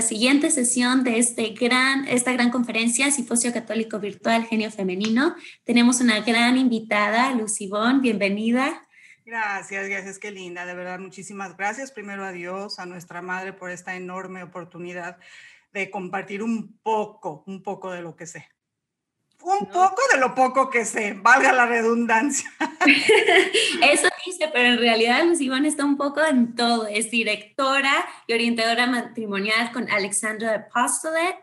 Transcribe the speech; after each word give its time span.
nuestra 0.00 0.16
siguiente 0.16 0.50
sesión 0.50 1.04
de 1.04 1.18
este 1.18 1.50
gran, 1.50 2.08
esta 2.08 2.32
gran 2.32 2.50
conferencia, 2.50 3.10
Simposio 3.10 3.52
Católico 3.52 3.98
Virtual 3.98 4.46
Genio 4.46 4.70
Femenino. 4.70 5.34
Tenemos 5.64 6.00
una 6.00 6.20
gran 6.20 6.56
invitada, 6.56 7.34
Lucibón, 7.34 8.00
bienvenida. 8.00 8.88
Gracias, 9.26 9.88
gracias, 9.88 10.18
qué 10.18 10.30
linda, 10.30 10.64
de 10.64 10.72
verdad, 10.72 11.00
muchísimas 11.00 11.54
gracias. 11.54 11.92
Primero 11.92 12.24
a 12.24 12.32
Dios, 12.32 12.78
a 12.78 12.86
nuestra 12.86 13.20
Madre 13.20 13.52
por 13.52 13.70
esta 13.70 13.94
enorme 13.94 14.42
oportunidad 14.42 15.18
de 15.74 15.90
compartir 15.90 16.42
un 16.42 16.78
poco, 16.82 17.44
un 17.46 17.62
poco 17.62 17.90
de 17.92 18.00
lo 18.00 18.16
que 18.16 18.26
sé. 18.26 18.48
Un 19.42 19.66
poco 19.66 20.02
de 20.12 20.20
lo 20.20 20.34
poco 20.34 20.68
que 20.68 20.84
sé, 20.84 21.14
valga 21.14 21.52
la 21.52 21.66
redundancia. 21.66 22.50
Eso 23.82 24.08
dice, 24.26 24.50
pero 24.52 24.68
en 24.68 24.78
realidad 24.78 25.24
Lucibón 25.24 25.64
está 25.64 25.84
un 25.84 25.96
poco 25.96 26.20
en 26.22 26.54
todo. 26.54 26.86
Es 26.86 27.10
directora 27.10 27.92
y 28.26 28.34
orientadora 28.34 28.86
matrimonial 28.86 29.72
con 29.72 29.90
Alexandra 29.90 30.68
Apostolet, 30.68 31.36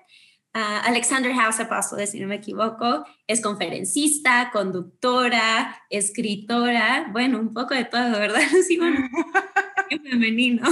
uh, 0.53 0.85
Alexander 0.85 1.33
House 1.33 1.59
Apostolet, 1.59 2.07
si 2.07 2.19
no 2.19 2.27
me 2.27 2.35
equivoco. 2.35 3.05
Es 3.25 3.41
conferencista, 3.41 4.51
conductora, 4.53 5.83
escritora, 5.89 7.07
bueno, 7.11 7.39
un 7.39 7.53
poco 7.53 7.73
de 7.73 7.85
todo, 7.85 8.11
¿verdad, 8.11 8.41
Lucibón? 8.53 9.09
femenino. 10.03 10.67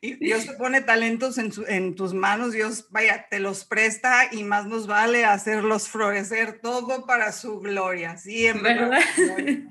Dios 0.00 0.46
te 0.46 0.52
pone 0.54 0.80
talentos 0.80 1.38
en, 1.38 1.94
tus 1.94 2.14
manos, 2.14 2.52
Dios, 2.52 2.86
vaya, 2.90 3.26
te 3.30 3.40
los 3.40 3.64
presta 3.64 4.28
y 4.32 4.44
más 4.44 4.66
nos 4.66 4.86
vale 4.86 5.24
hacerlos 5.24 5.88
florecer 5.88 6.60
todo 6.60 7.06
para 7.06 7.32
su 7.32 7.60
gloria, 7.60 8.16
siempre. 8.16 8.74
¿Verdad? 8.74 9.00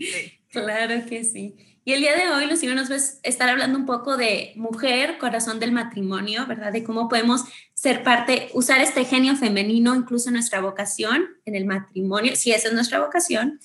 Claro 0.52 1.06
que 1.06 1.26
sí. 1.26 1.58
Y 1.84 1.94
el 1.94 2.00
día 2.00 2.16
de 2.16 2.32
hoy, 2.32 2.48
Lucía, 2.48 2.74
nos 2.74 2.90
va 2.90 2.96
a 2.96 3.00
estar 3.24 3.50
hablando 3.50 3.78
un 3.78 3.86
poco 3.86 4.18
de 4.18 4.54
mujer, 4.56 5.18
corazón 5.20 5.60
del 5.60 5.72
matrimonio, 5.72 6.48
¿verdad? 6.48 6.72
De 6.72 6.84
cómo 6.84 7.10
podemos 7.10 7.44
ser 7.74 8.04
parte, 8.04 8.50
usar 8.54 8.82
este 8.82 9.06
genio 9.06 9.36
femenino, 9.36 9.94
incluso 9.94 10.30
en 10.30 10.34
nuestra 10.34 10.62
vocación, 10.62 11.28
en 11.46 11.56
el 11.56 11.66
matrimonio, 11.66 12.36
si 12.36 12.52
esa 12.52 12.70
es 12.70 12.74
nuestra 12.74 13.02
vocación, 13.02 13.60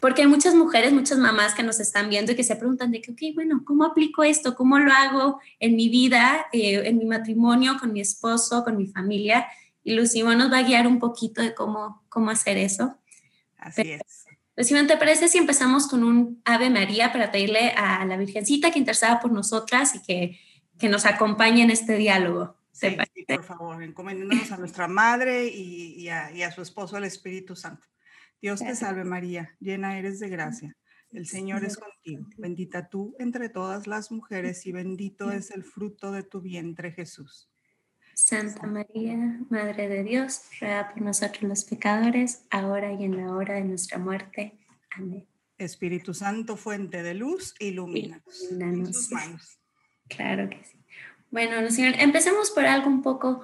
porque 0.00 0.22
hay 0.22 0.28
muchas 0.28 0.54
mujeres, 0.54 0.92
muchas 0.92 1.18
mamás 1.18 1.54
que 1.54 1.62
nos 1.62 1.80
están 1.80 2.08
viendo 2.08 2.32
y 2.32 2.36
que 2.36 2.44
se 2.44 2.56
preguntan 2.56 2.90
de 2.90 3.00
que, 3.00 3.12
ok, 3.12 3.20
bueno, 3.34 3.62
¿cómo 3.64 3.84
aplico 3.84 4.22
esto? 4.22 4.54
¿Cómo 4.54 4.78
lo 4.78 4.92
hago 4.92 5.40
en 5.58 5.76
mi 5.76 5.88
vida, 5.88 6.46
eh, 6.52 6.82
en 6.84 6.98
mi 6.98 7.04
matrimonio, 7.04 7.76
con 7.78 7.92
mi 7.92 8.00
esposo, 8.00 8.64
con 8.64 8.76
mi 8.76 8.86
familia? 8.86 9.46
Y 9.84 9.94
Lucía 9.94 10.24
nos 10.34 10.52
va 10.52 10.58
a 10.58 10.62
guiar 10.62 10.86
un 10.86 10.98
poquito 10.98 11.42
de 11.42 11.54
cómo, 11.54 12.02
cómo 12.08 12.30
hacer 12.30 12.56
eso. 12.58 12.96
Así 13.58 13.82
es. 13.92 14.26
Lucía, 14.56 14.86
¿te 14.86 14.96
parece 14.96 15.28
si 15.28 15.38
empezamos 15.38 15.88
con 15.88 16.04
un 16.04 16.42
Ave 16.44 16.68
María 16.68 17.12
para 17.12 17.32
pedirle 17.32 17.70
a 17.70 18.04
la 18.04 18.16
Virgencita 18.16 18.70
que 18.70 18.78
interceda 18.78 19.18
por 19.18 19.32
nosotras 19.32 19.94
y 19.94 20.02
que, 20.02 20.38
que 20.78 20.88
nos 20.88 21.06
acompañe 21.06 21.62
en 21.62 21.70
este 21.70 21.96
diálogo? 21.96 22.56
Sí, 22.70 22.96
por 23.28 23.44
favor, 23.44 23.82
encomendándonos 23.82 24.50
a 24.52 24.56
nuestra 24.56 24.88
Madre 24.88 25.46
y, 25.46 25.94
y, 25.96 26.08
a, 26.08 26.32
y 26.32 26.42
a 26.42 26.50
su 26.50 26.62
esposo, 26.62 26.96
el 26.96 27.04
Espíritu 27.04 27.56
Santo. 27.56 27.86
Dios 28.42 28.58
te 28.58 28.74
salve 28.74 29.04
María, 29.04 29.54
llena 29.60 29.96
eres 29.96 30.18
de 30.18 30.28
gracia. 30.28 30.76
El 31.12 31.26
Señor 31.26 31.64
es 31.64 31.76
contigo. 31.76 32.26
Bendita 32.36 32.88
tú 32.88 33.14
entre 33.20 33.48
todas 33.48 33.86
las 33.86 34.10
mujeres 34.10 34.66
y 34.66 34.72
bendito 34.72 35.30
es 35.30 35.52
el 35.52 35.62
fruto 35.62 36.10
de 36.10 36.24
tu 36.24 36.40
vientre 36.40 36.90
Jesús. 36.90 37.48
Santa 38.14 38.66
María, 38.66 39.38
Madre 39.48 39.88
de 39.88 40.02
Dios, 40.02 40.42
ruega 40.60 40.88
por 40.88 41.02
nosotros 41.02 41.44
los 41.44 41.64
pecadores, 41.64 42.44
ahora 42.50 42.92
y 42.92 43.04
en 43.04 43.16
la 43.16 43.32
hora 43.32 43.54
de 43.54 43.64
nuestra 43.64 43.98
muerte. 43.98 44.58
Amén. 44.96 45.24
Espíritu 45.56 46.12
Santo, 46.12 46.56
fuente 46.56 47.04
de 47.04 47.14
luz, 47.14 47.54
ilumínanos. 47.60 48.48
manos. 49.12 49.60
Claro 50.08 50.50
que 50.50 50.64
sí. 50.64 50.78
Bueno, 51.30 51.70
Señor, 51.70 51.94
empecemos 51.98 52.50
por 52.50 52.66
algo 52.66 52.88
un 52.88 53.02
poco, 53.02 53.42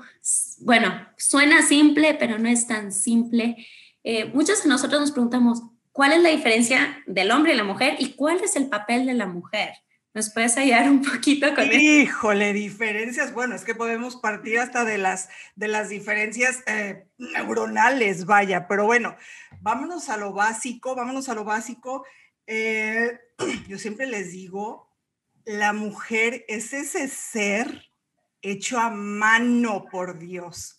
bueno, 0.60 1.06
suena 1.16 1.62
simple, 1.62 2.14
pero 2.18 2.38
no 2.38 2.48
es 2.48 2.66
tan 2.66 2.92
simple. 2.92 3.64
Eh, 4.10 4.24
muchos 4.24 4.62
de 4.62 4.70
nosotros 4.70 5.02
nos 5.02 5.12
preguntamos, 5.12 5.62
¿cuál 5.92 6.14
es 6.14 6.22
la 6.22 6.30
diferencia 6.30 7.04
del 7.06 7.30
hombre 7.30 7.52
y 7.52 7.56
la 7.58 7.62
mujer 7.62 7.96
y 7.98 8.14
cuál 8.14 8.42
es 8.42 8.56
el 8.56 8.70
papel 8.70 9.04
de 9.04 9.12
la 9.12 9.26
mujer? 9.26 9.74
¿Nos 10.14 10.30
puedes 10.32 10.56
ayudar 10.56 10.88
un 10.88 11.02
poquito 11.04 11.54
con 11.54 11.64
eso? 11.64 11.78
Híjole, 11.78 12.54
diferencias. 12.54 13.34
Bueno, 13.34 13.54
es 13.54 13.66
que 13.66 13.74
podemos 13.74 14.16
partir 14.16 14.60
hasta 14.60 14.86
de 14.86 14.96
las, 14.96 15.28
de 15.56 15.68
las 15.68 15.90
diferencias 15.90 16.62
eh, 16.66 17.06
neuronales, 17.18 18.24
vaya, 18.24 18.66
pero 18.66 18.86
bueno, 18.86 19.14
vámonos 19.60 20.08
a 20.08 20.16
lo 20.16 20.32
básico, 20.32 20.94
vámonos 20.94 21.28
a 21.28 21.34
lo 21.34 21.44
básico. 21.44 22.06
Eh, 22.46 23.20
yo 23.68 23.76
siempre 23.76 24.06
les 24.06 24.32
digo, 24.32 24.90
la 25.44 25.74
mujer 25.74 26.46
es 26.48 26.72
ese 26.72 27.08
ser 27.08 27.90
hecho 28.40 28.78
a 28.78 28.88
mano 28.88 29.84
por 29.90 30.18
Dios 30.18 30.77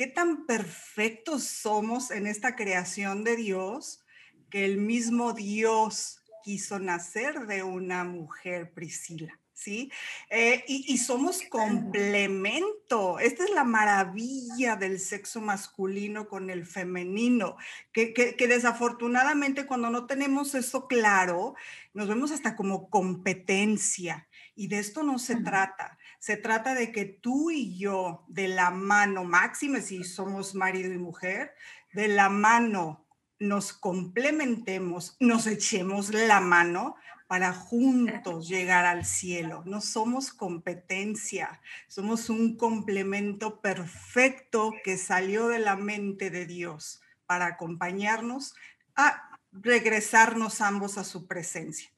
qué 0.00 0.06
tan 0.06 0.46
perfectos 0.46 1.44
somos 1.44 2.10
en 2.10 2.26
esta 2.26 2.56
creación 2.56 3.22
de 3.22 3.36
Dios 3.36 4.02
que 4.48 4.64
el 4.64 4.78
mismo 4.78 5.34
Dios 5.34 6.22
quiso 6.42 6.78
nacer 6.78 7.40
de 7.46 7.62
una 7.62 8.04
mujer, 8.04 8.72
Priscila. 8.72 9.38
¿Sí? 9.52 9.92
Eh, 10.30 10.64
y, 10.66 10.96
somos 10.96 11.42
complemento. 11.50 13.18
Esta 13.18 13.44
es 13.44 13.50
la 13.50 13.64
maravilla 13.64 14.74
del 14.74 14.98
sexo 14.98 15.42
masculino 15.42 16.28
con 16.28 16.48
el 16.48 16.64
femenino, 16.64 17.58
que, 17.92 18.14
que, 18.14 18.48
desafortunadamente 18.48 19.66
cuando 19.66 19.90
no 19.90 20.06
tenemos 20.06 20.54
eso 20.54 20.88
claro, 20.88 21.56
nos 21.92 22.08
vemos 22.08 22.30
hasta 22.30 22.56
como 22.56 22.88
competencia. 22.88 24.26
Y 24.56 24.68
de 24.68 24.78
esto 24.78 25.02
no 25.02 25.18
se 25.18 25.36
trata. 25.36 25.98
Se 26.20 26.36
trata 26.36 26.74
de 26.74 26.92
que 26.92 27.06
tú 27.06 27.50
y 27.50 27.76
yo, 27.78 28.24
de 28.28 28.46
la 28.46 28.70
mano, 28.70 29.24
máxima 29.24 29.80
si 29.80 30.04
somos 30.04 30.54
marido 30.54 30.92
y 30.92 30.98
mujer, 30.98 31.54
de 31.92 32.08
la 32.08 32.28
mano 32.28 33.04
nos 33.38 33.72
complementemos, 33.72 35.16
nos 35.18 35.46
echemos 35.46 36.10
la 36.10 36.40
mano 36.40 36.94
para 37.26 37.54
juntos 37.54 38.48
llegar 38.48 38.84
al 38.84 39.06
cielo. 39.06 39.62
No 39.64 39.80
somos 39.80 40.30
competencia, 40.32 41.60
somos 41.88 42.28
un 42.28 42.56
complemento 42.56 43.60
perfecto 43.60 44.74
que 44.84 44.98
salió 44.98 45.48
de 45.48 45.60
la 45.60 45.76
mente 45.76 46.28
de 46.28 46.44
Dios 46.44 47.00
para 47.24 47.46
acompañarnos 47.46 48.54
a 48.94 49.38
regresarnos 49.52 50.60
ambos 50.60 50.98
a 50.98 51.04
su 51.04 51.26
presencia. 51.26 51.90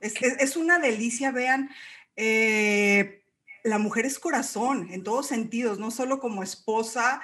Es, 0.00 0.56
una 0.56 0.78
delicia, 0.78 1.30
vean, 1.30 1.70
eh, 2.16 3.23
la 3.64 3.78
mujer 3.78 4.06
es 4.06 4.18
corazón 4.18 4.88
en 4.92 5.02
todos 5.02 5.26
sentidos, 5.26 5.78
no 5.78 5.90
solo 5.90 6.20
como 6.20 6.42
esposa. 6.42 7.22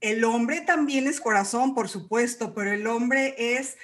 El 0.00 0.24
hombre 0.24 0.62
también 0.62 1.06
es 1.06 1.20
corazón, 1.20 1.74
por 1.74 1.88
supuesto, 1.88 2.54
pero 2.54 2.72
el 2.72 2.86
hombre 2.86 3.34
es 3.38 3.76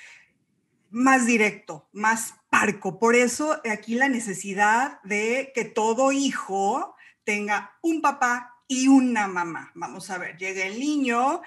más 0.89 1.27
directo, 1.27 1.89
más 1.93 2.35
parco. 2.49 2.99
Por 2.99 3.15
eso 3.15 3.61
aquí 3.71 3.95
la 3.95 4.09
necesidad 4.09 5.01
de 5.03 5.53
que 5.55 5.65
todo 5.65 6.11
hijo 6.11 6.97
tenga 7.25 7.79
un 7.83 8.01
papá 8.01 8.57
y 8.67 8.89
una 8.89 9.29
mamá. 9.29 9.71
Vamos 9.75 10.11
a 10.11 10.19
ver, 10.19 10.39
llega 10.39 10.65
el 10.65 10.81
niño 10.81 11.43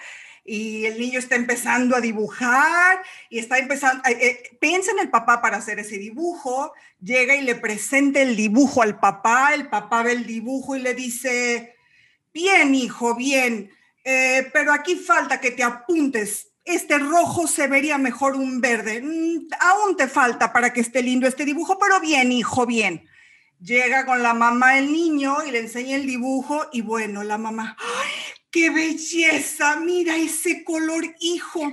y 0.46 0.86
el 0.86 1.00
niño 1.00 1.20
está 1.20 1.36
empezando 1.36 1.96
a 1.96 2.02
dibujar 2.02 3.02
y 3.30 3.40
está 3.40 3.58
empezando, 3.58 4.04
eh, 4.10 4.18
eh, 4.20 4.58
piensa 4.60 4.92
en 4.92 5.00
el 5.00 5.10
papá 5.10 5.42
para 5.42 5.58
hacer 5.58 5.80
ese 5.80 5.98
dibujo, 5.98 6.74
llega 7.02 7.36
y 7.36 7.42
le 7.42 7.56
presenta 7.56 8.22
el 8.22 8.36
dibujo 8.36 8.82
al 8.82 9.00
papá, 9.00 9.54
el 9.54 9.70
papá 9.70 10.04
ve 10.04 10.12
el 10.14 10.26
dibujo 10.26 10.76
y 10.76 10.80
le 10.82 10.94
dice, 10.94 11.76
bien 12.34 12.76
hijo, 12.76 13.16
bien, 13.16 13.72
eh, 14.04 14.50
pero 14.52 14.74
aquí 14.74 14.96
falta 14.96 15.40
que 15.40 15.52
te 15.52 15.64
apuntes. 15.64 16.50
Este 16.66 16.98
rojo 16.98 17.48
se 17.48 17.68
vería 17.68 17.98
mejor 17.98 18.36
un 18.36 18.62
verde. 18.62 19.02
Mm, 19.02 19.48
aún 19.60 19.98
te 19.98 20.08
falta 20.08 20.52
para 20.54 20.72
que 20.72 20.82
esté 20.82 21.02
lindo 21.02 21.28
este 21.28 21.46
dibujo, 21.46 21.78
pero 21.78 22.00
bien, 22.00 22.32
hijo, 22.32 22.66
bien. 22.66 23.08
Llega 23.60 24.06
con 24.06 24.24
la 24.24 24.34
mamá 24.34 24.78
el 24.78 24.92
niño 24.92 25.38
y 25.48 25.52
le 25.52 25.60
enseña 25.60 25.96
el 25.96 26.06
dibujo 26.06 26.68
y 26.74 26.82
bueno, 26.82 27.24
la 27.24 27.38
mamá, 27.38 27.78
¡ay, 27.80 28.34
qué 28.54 28.70
belleza! 28.70 29.76
Mira 29.78 30.16
ese 30.16 30.64
color, 30.64 31.04
hijo. 31.20 31.70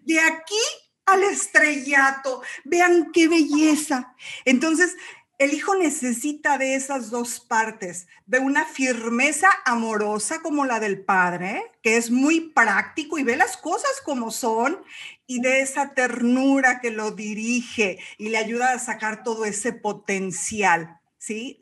De 0.00 0.20
aquí 0.20 0.60
al 1.06 1.22
estrellato. 1.22 2.42
Vean 2.64 3.10
qué 3.12 3.28
belleza. 3.28 4.14
Entonces, 4.44 4.94
el 5.38 5.54
hijo 5.54 5.74
necesita 5.74 6.58
de 6.58 6.74
esas 6.74 7.10
dos 7.10 7.40
partes, 7.40 8.06
de 8.26 8.38
una 8.38 8.66
firmeza 8.66 9.48
amorosa 9.64 10.42
como 10.42 10.64
la 10.64 10.80
del 10.80 11.04
padre, 11.04 11.72
que 11.82 11.96
es 11.96 12.10
muy 12.10 12.52
práctico 12.52 13.18
y 13.18 13.24
ve 13.24 13.36
las 13.36 13.56
cosas 13.56 14.00
como 14.04 14.30
son, 14.30 14.82
y 15.26 15.40
de 15.40 15.60
esa 15.60 15.94
ternura 15.94 16.80
que 16.80 16.90
lo 16.90 17.12
dirige 17.12 17.98
y 18.18 18.28
le 18.28 18.38
ayuda 18.38 18.72
a 18.72 18.78
sacar 18.78 19.22
todo 19.24 19.44
ese 19.44 19.72
potencial. 19.72 21.00
¿sí? 21.18 21.58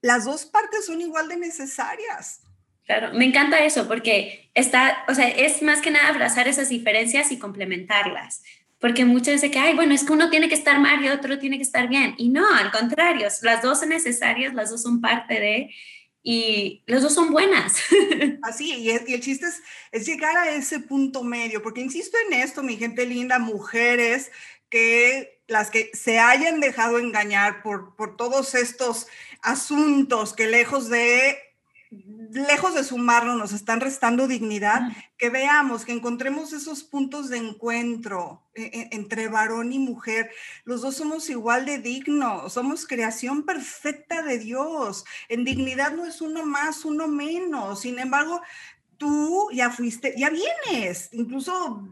Las 0.00 0.24
dos 0.24 0.46
partes 0.46 0.86
son 0.86 1.00
igual 1.00 1.28
de 1.28 1.36
necesarias. 1.36 2.40
Claro, 2.88 3.12
me 3.12 3.26
encanta 3.26 3.62
eso 3.62 3.86
porque 3.86 4.50
está, 4.54 5.04
o 5.08 5.14
sea, 5.14 5.28
es 5.28 5.60
más 5.60 5.82
que 5.82 5.90
nada 5.90 6.08
abrazar 6.08 6.48
esas 6.48 6.70
diferencias 6.70 7.30
y 7.30 7.38
complementarlas. 7.38 8.42
Porque 8.80 9.04
muchas 9.04 9.34
veces 9.34 9.50
que, 9.50 9.58
ay, 9.58 9.74
bueno, 9.74 9.92
es 9.92 10.04
que 10.04 10.12
uno 10.14 10.30
tiene 10.30 10.48
que 10.48 10.54
estar 10.54 10.80
mal 10.80 11.04
y 11.04 11.10
otro 11.10 11.38
tiene 11.38 11.58
que 11.58 11.64
estar 11.64 11.86
bien. 11.86 12.14
Y 12.16 12.30
no, 12.30 12.50
al 12.50 12.70
contrario, 12.70 13.28
las 13.42 13.60
dos 13.60 13.80
son 13.80 13.90
necesarias, 13.90 14.54
las 14.54 14.70
dos 14.70 14.80
son 14.80 15.02
parte 15.02 15.34
de, 15.34 15.70
y 16.22 16.82
los 16.86 17.02
dos 17.02 17.12
son 17.12 17.30
buenas. 17.30 17.76
Así, 18.42 18.72
y, 18.72 18.88
el 18.88 19.20
chiste 19.20 19.44
es, 19.44 19.60
es, 19.92 20.06
llegar 20.06 20.38
a 20.38 20.48
ese 20.48 20.80
punto 20.80 21.22
medio, 21.22 21.62
porque 21.62 21.82
insisto 21.82 22.16
en 22.26 22.40
esto, 22.40 22.62
mi 22.62 22.78
gente 22.78 23.04
linda, 23.04 23.38
mujeres 23.38 24.30
que 24.70 25.42
las 25.46 25.70
que 25.70 25.90
se 25.92 26.20
hayan 26.20 26.60
dejado 26.60 26.98
engañar 26.98 27.62
por, 27.62 27.94
por 27.96 28.16
todos 28.16 28.54
estos 28.54 29.08
asuntos 29.42 30.32
que 30.32 30.46
lejos 30.46 30.88
de 30.88 31.36
lejos 31.90 32.74
de 32.74 32.84
sumarnos, 32.84 33.38
nos 33.38 33.52
están 33.52 33.80
restando 33.80 34.28
dignidad, 34.28 34.82
que 35.16 35.30
veamos, 35.30 35.84
que 35.84 35.92
encontremos 35.92 36.52
esos 36.52 36.82
puntos 36.84 37.28
de 37.28 37.38
encuentro 37.38 38.42
e, 38.54 38.64
e, 38.64 38.88
entre 38.92 39.28
varón 39.28 39.72
y 39.72 39.78
mujer. 39.78 40.30
Los 40.64 40.82
dos 40.82 40.96
somos 40.96 41.30
igual 41.30 41.64
de 41.64 41.78
dignos, 41.78 42.52
somos 42.52 42.86
creación 42.86 43.44
perfecta 43.44 44.22
de 44.22 44.38
Dios. 44.38 45.04
En 45.28 45.44
dignidad 45.44 45.92
no 45.92 46.04
es 46.04 46.20
uno 46.20 46.44
más, 46.44 46.84
uno 46.84 47.08
menos. 47.08 47.80
Sin 47.80 47.98
embargo, 47.98 48.42
tú 48.98 49.48
ya 49.52 49.70
fuiste, 49.70 50.14
ya 50.16 50.30
vienes, 50.30 51.08
incluso 51.12 51.88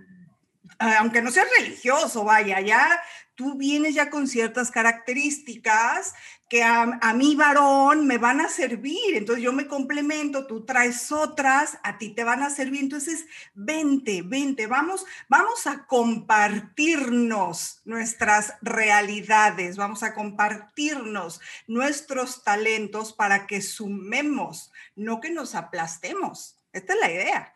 aunque 0.79 1.23
no 1.23 1.31
seas 1.31 1.47
religioso, 1.59 2.25
vaya, 2.25 2.61
ya 2.61 3.01
tú 3.35 3.55
vienes 3.57 3.95
ya 3.95 4.11
con 4.11 4.27
ciertas 4.27 4.71
características 4.71 6.15
que 6.49 6.63
a, 6.63 7.13
mi 7.15 7.35
varón 7.35 8.07
me 8.07 8.19
van 8.19 8.41
a 8.41 8.49
servir. 8.49 9.15
Entonces 9.17 9.43
yo 9.43 9.53
me 9.53 9.67
complemento, 9.67 10.47
tú 10.47 10.65
traes 10.65 11.11
otras, 11.11 11.79
a 11.83 11.99
ti 11.99 12.11
te 12.11 12.23
van 12.25 12.43
a 12.43 12.51
servir. 12.51 12.83
Entonces, 12.83 13.27
vente, 13.55 14.23
vente, 14.23 14.67
vamos, 14.67 15.05
vamos 15.29 15.67
a 15.67 15.87
compartirnos 15.87 17.81
nuestras 17.85 18.55
realidades, 18.63 19.77
vamos 19.77 20.03
a 20.03 20.15
compartirnos 20.15 21.41
nuestros 21.67 22.45
talentos 22.45 23.13
para 23.13 23.47
que 23.47 23.61
sumemos, 23.61 24.73
no 24.95 25.21
que 25.21 25.31
nos 25.31 25.55
aplastemos. 25.57 26.59
Esta 26.73 26.95
es 26.95 27.01
la 27.01 27.11
idea. 27.11 27.53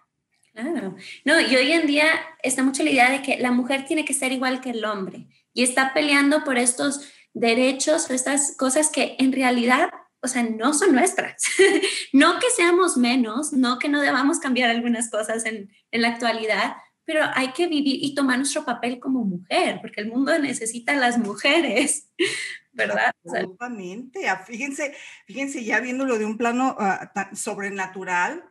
Claro. 0.53 0.97
No, 1.25 1.41
y 1.41 1.55
hoy 1.55 1.73
en 1.73 1.87
día 1.87 2.07
está 2.43 2.65
mucho 2.65 2.83
la 2.83 2.91
idea 2.91 3.11
de 3.11 3.23
que 3.23 3.39
la 3.39 3.53
mujer 3.53 3.87
tiene 3.87 4.05
que 4.05 4.15
ser 4.15 4.33
igual 4.33 4.61
que 4.61 4.71
el 4.71 4.85
hombre 4.85 5.29
y 5.55 5.63
está 5.63 5.95
peleando 5.95 6.43
por 6.45 6.59
estos 6.59 7.09
derechos, 7.35 8.11
estas 8.11 8.57
cosas 8.57 8.91
que 8.91 9.17
en 9.19 9.33
realidad, 9.33 9.91
o 10.23 10.29
sea, 10.29 10.43
no 10.43 10.75
son 10.75 10.93
nuestras. 10.93 11.43
no 12.13 12.39
que 12.39 12.51
seamos 12.55 12.97
menos, 12.97 13.53
no 13.53 13.79
que 13.79 13.89
no 13.89 14.01
debamos 14.01 14.39
cambiar 14.39 14.71
algunas 14.71 15.11
cosas 15.11 15.45
en, 15.45 15.71
en 15.91 16.03
la 16.03 16.09
actualidad, 16.09 16.75
pero 17.05 17.25
hay 17.35 17.53
que 17.53 17.67
vivir 17.67 17.99
y 18.05 18.15
tomar 18.15 18.39
nuestro 18.39 18.65
papel 18.65 19.01
como 19.01 19.25
mujer, 19.25 19.79
porque 19.81 20.01
el 20.01 20.09
mundo 20.09 20.39
necesita 20.39 20.93
a 20.93 20.97
las 20.97 21.19
mujeres, 21.19 22.09
¿verdad? 22.73 23.13
Absolutamente. 23.25 24.29
Ah, 24.29 24.45
fíjense, 24.47 24.95
fíjense, 25.27 25.65
ya 25.65 25.81
viéndolo 25.81 26.19
de 26.19 26.25
un 26.25 26.37
plano 26.37 26.77
uh, 26.79 27.37
sobrenatural, 27.37 28.45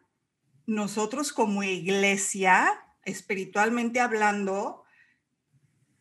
nosotros 0.65 1.31
como 1.31 1.63
iglesia, 1.63 2.69
espiritualmente 3.05 4.01
hablando, 4.01 4.83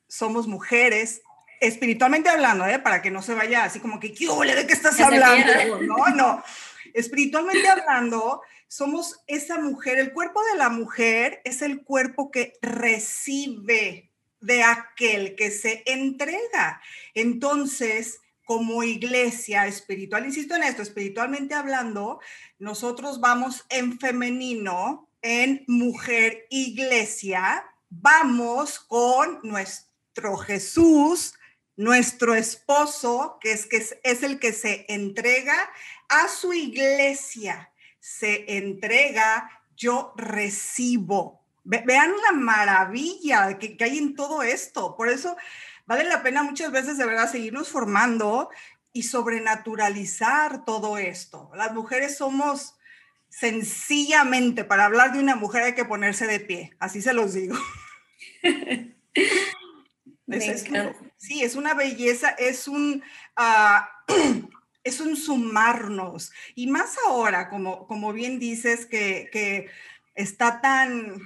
somos 0.08 0.48
mujeres, 0.48 1.22
espiritualmente 1.60 2.28
hablando, 2.28 2.66
¿eh? 2.66 2.78
para 2.78 3.02
que 3.02 3.10
no 3.10 3.22
se 3.22 3.34
vaya 3.34 3.64
así 3.64 3.80
como 3.80 4.00
que, 4.00 4.12
¿qué 4.12 4.26
¿De 4.26 4.66
qué 4.66 4.72
estás 4.72 5.00
hablando? 5.00 5.80
No, 5.82 6.08
no. 6.14 6.44
Espiritualmente 6.94 7.68
hablando, 7.68 8.42
somos 8.68 9.20
esa 9.26 9.58
mujer, 9.58 9.98
el 9.98 10.12
cuerpo 10.12 10.42
de 10.44 10.58
la 10.58 10.68
mujer 10.68 11.40
es 11.44 11.62
el 11.62 11.82
cuerpo 11.82 12.30
que 12.30 12.54
recibe 12.60 14.10
de 14.40 14.62
aquel 14.62 15.34
que 15.34 15.50
se 15.50 15.82
entrega. 15.86 16.80
Entonces, 17.14 18.20
como 18.44 18.82
iglesia 18.82 19.66
espiritual, 19.66 20.24
insisto 20.24 20.54
en 20.54 20.62
esto, 20.62 20.82
espiritualmente 20.82 21.54
hablando, 21.54 22.20
nosotros 22.58 23.20
vamos 23.20 23.64
en 23.68 23.98
femenino, 23.98 25.10
en 25.22 25.64
mujer 25.66 26.46
iglesia, 26.50 27.64
vamos 27.90 28.80
con 28.80 29.40
nuestro 29.42 30.36
Jesús, 30.36 31.34
nuestro 31.78 32.34
esposo, 32.34 33.38
que 33.40 33.52
es, 33.52 33.66
que 33.66 33.76
es, 33.76 34.22
el 34.22 34.40
que 34.40 34.52
se 34.52 34.84
entrega 34.88 35.56
a 36.08 36.26
su 36.26 36.52
iglesia, 36.52 37.70
se 38.00 38.58
entrega, 38.58 39.48
yo 39.76 40.12
recibo. 40.16 41.40
vean 41.62 42.12
la 42.24 42.32
maravilla 42.32 43.58
que, 43.58 43.76
que 43.76 43.84
hay 43.84 43.98
en 43.98 44.16
todo 44.16 44.42
esto. 44.42 44.96
Por 44.96 45.08
eso 45.08 45.36
vale 45.86 46.02
la 46.02 46.24
pena 46.24 46.42
muchas 46.42 46.72
veces 46.72 46.98
de 46.98 47.06
verdad 47.06 47.30
seguirnos 47.30 47.68
formando 47.68 48.50
y 48.92 49.04
sobrenaturalizar 49.04 50.64
todo 50.64 50.98
esto. 50.98 51.48
Las 51.54 51.72
mujeres 51.72 52.16
somos 52.16 52.74
sencillamente, 53.28 54.64
para 54.64 54.86
hablar 54.86 55.12
de 55.12 55.20
una 55.20 55.36
mujer 55.36 55.62
hay 55.62 55.74
que 55.76 55.84
ponerse 55.84 56.26
de 56.26 56.40
pie, 56.40 56.74
así 56.80 57.02
se 57.02 57.12
los 57.12 57.34
digo. 57.34 57.56
sí, 61.18 61.42
es 61.42 61.54
una 61.56 61.74
belleza, 61.74 62.30
es 62.30 62.66
un, 62.66 63.02
ah, 63.36 63.90
es 64.84 65.00
un 65.00 65.16
sumarnos. 65.16 66.32
Y 66.54 66.68
más 66.68 66.96
ahora, 67.06 67.50
como, 67.50 67.86
como 67.86 68.12
bien 68.12 68.38
dices, 68.38 68.86
que, 68.86 69.28
que 69.30 69.68
está 70.14 70.60
tan, 70.60 71.20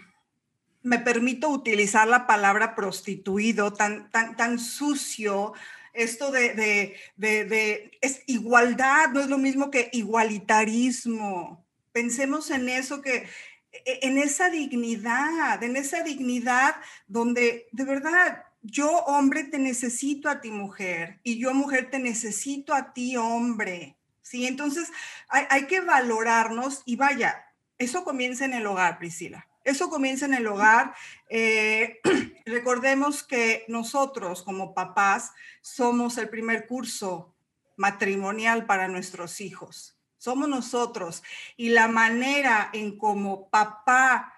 me 0.83 0.99
permito 0.99 1.49
utilizar 1.49 2.09
la 2.09 2.27
palabra 2.27 2.75
prostituido, 2.75 3.73
tan, 3.73 4.11
tan, 4.11 4.37
tan 4.37 4.59
sucio, 4.59 5.53
esto 5.93 6.33
de, 6.33 6.55
de, 6.55 6.97
de, 7.17 7.45
de, 7.45 7.99
es 8.01 8.23
igualdad, 8.27 9.11
no 9.11 9.21
es 9.21 9.29
lo 9.29 9.39
mismo 9.39 9.71
que 9.71 9.91
igualitarismo. 9.93 11.65
Pensemos 11.93 12.51
en 12.51 12.71
eso 12.71 13.03
que, 13.03 13.29
e, 13.73 14.01
en 14.03 14.19
esa 14.19 14.49
dignidad, 14.49 15.63
en 15.63 15.77
esa 15.77 16.03
dignidad 16.03 16.77
donde 17.07 17.69
de 17.73 17.85
verdad 17.85 18.45
yo 18.63 18.91
hombre 19.05 19.45
te 19.45 19.59
necesito 19.59 20.29
a 20.29 20.41
ti 20.41 20.51
mujer 20.51 21.21
y 21.23 21.39
yo 21.39 21.53
mujer 21.53 21.91
te 21.91 21.99
necesito 21.99 22.75
a 22.75 22.93
ti 22.93 23.17
hombre. 23.17 23.97
Sí, 24.23 24.47
entonces 24.47 24.91
hay, 25.29 25.67
que 25.67 25.81
valorarnos 25.81 26.83
y 26.85 26.97
vaya, 26.97 27.45
eso 27.77 28.05
comienza 28.05 28.45
en 28.45 28.55
el 28.55 28.67
hogar, 28.67 28.99
Priscila. 28.99 29.49
Eso 29.65 29.91
comienza 29.91 30.27
en 30.27 30.35
el 30.35 30.47
hogar. 30.47 30.95
Eh, 31.29 32.01
recordemos 32.47 33.23
que 33.23 33.65
nosotros 33.69 34.43
como 34.43 34.75
papás 34.75 35.33
somos 35.61 36.19
el 36.19 36.29
primer 36.29 36.67
curso 36.67 37.35
matrimonial 37.77 38.65
para 38.67 38.89
nuestros 38.89 39.41
hijos. 39.41 39.97
Somos 40.19 40.49
nosotros. 40.49 41.23
Y 41.57 41.71
la 41.71 41.89
manera 41.89 42.71
en 42.73 42.97
como 42.97 43.49
papá 43.49 44.33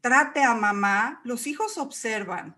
trate 0.00 0.42
a 0.42 0.54
mamá, 0.54 1.20
los 1.24 1.48
hijos 1.48 1.78
observan. 1.78 2.56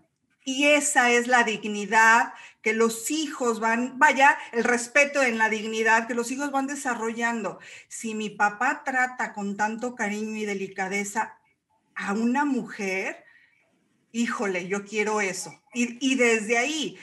Y 0.49 0.65
esa 0.65 1.11
es 1.11 1.27
la 1.27 1.43
dignidad 1.43 2.33
que 2.63 2.73
los 2.73 3.11
hijos 3.11 3.59
van, 3.59 3.99
vaya, 3.99 4.35
el 4.51 4.63
respeto 4.63 5.21
en 5.21 5.37
la 5.37 5.47
dignidad 5.47 6.07
que 6.07 6.15
los 6.15 6.31
hijos 6.31 6.49
van 6.49 6.65
desarrollando. 6.65 7.59
Si 7.87 8.15
mi 8.15 8.31
papá 8.31 8.81
trata 8.83 9.33
con 9.35 9.57
tanto 9.57 9.93
cariño 9.93 10.37
y 10.37 10.45
delicadeza 10.45 11.37
a 11.93 12.13
una 12.13 12.45
mujer, 12.45 13.23
híjole, 14.11 14.67
yo 14.67 14.85
quiero 14.85 15.21
eso. 15.21 15.53
Y, 15.71 16.15
desde 16.15 16.57
ahí, 16.57 16.97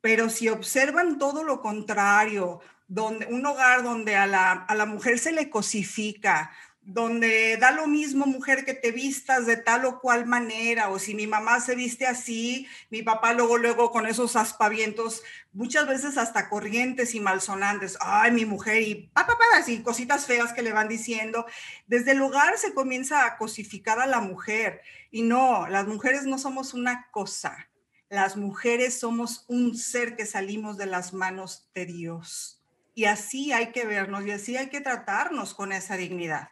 pero 0.00 0.30
si 0.30 0.48
observan 0.48 1.18
todo 1.18 1.42
lo 1.42 1.60
contrario, 1.60 2.60
donde, 2.86 3.26
un 3.26 3.44
hogar 3.44 3.82
donde 3.82 4.14
a 4.14 4.28
la, 4.28 4.52
a 4.52 4.76
la 4.76 4.86
mujer 4.86 5.18
se 5.18 5.32
le 5.32 5.50
cosifica, 5.50 6.52
donde 6.84 7.56
da 7.58 7.70
lo 7.70 7.86
mismo 7.86 8.26
mujer 8.26 8.64
que 8.64 8.74
te 8.74 8.90
vistas 8.90 9.46
de 9.46 9.56
tal 9.56 9.84
o 9.84 10.00
cual 10.00 10.26
manera, 10.26 10.88
o 10.90 10.98
si 10.98 11.14
mi 11.14 11.26
mamá 11.26 11.60
se 11.60 11.76
viste 11.76 12.06
así, 12.06 12.66
mi 12.90 13.02
papá 13.02 13.32
luego, 13.32 13.56
luego 13.56 13.92
con 13.92 14.06
esos 14.06 14.34
aspavientos, 14.34 15.22
muchas 15.52 15.86
veces 15.86 16.18
hasta 16.18 16.48
corrientes 16.48 17.14
y 17.14 17.20
malsonantes, 17.20 17.96
ay, 18.00 18.32
mi 18.32 18.44
mujer, 18.44 18.82
y 18.82 19.10
papá, 19.14 19.36
así 19.54 19.82
cositas 19.82 20.26
feas 20.26 20.52
que 20.52 20.62
le 20.62 20.72
van 20.72 20.88
diciendo. 20.88 21.46
Desde 21.86 22.12
el 22.12 22.22
hogar 22.22 22.58
se 22.58 22.74
comienza 22.74 23.26
a 23.26 23.36
cosificar 23.36 24.00
a 24.00 24.06
la 24.06 24.20
mujer, 24.20 24.80
y 25.10 25.22
no, 25.22 25.68
las 25.68 25.86
mujeres 25.86 26.24
no 26.24 26.36
somos 26.36 26.74
una 26.74 27.08
cosa, 27.12 27.68
las 28.08 28.36
mujeres 28.36 28.98
somos 28.98 29.44
un 29.46 29.76
ser 29.76 30.16
que 30.16 30.26
salimos 30.26 30.76
de 30.78 30.86
las 30.86 31.12
manos 31.12 31.70
de 31.74 31.86
Dios. 31.86 32.58
Y 32.94 33.04
así 33.06 33.52
hay 33.52 33.72
que 33.72 33.86
vernos 33.86 34.26
y 34.26 34.32
así 34.32 34.56
hay 34.56 34.68
que 34.68 34.82
tratarnos 34.82 35.54
con 35.54 35.72
esa 35.72 35.96
dignidad. 35.96 36.50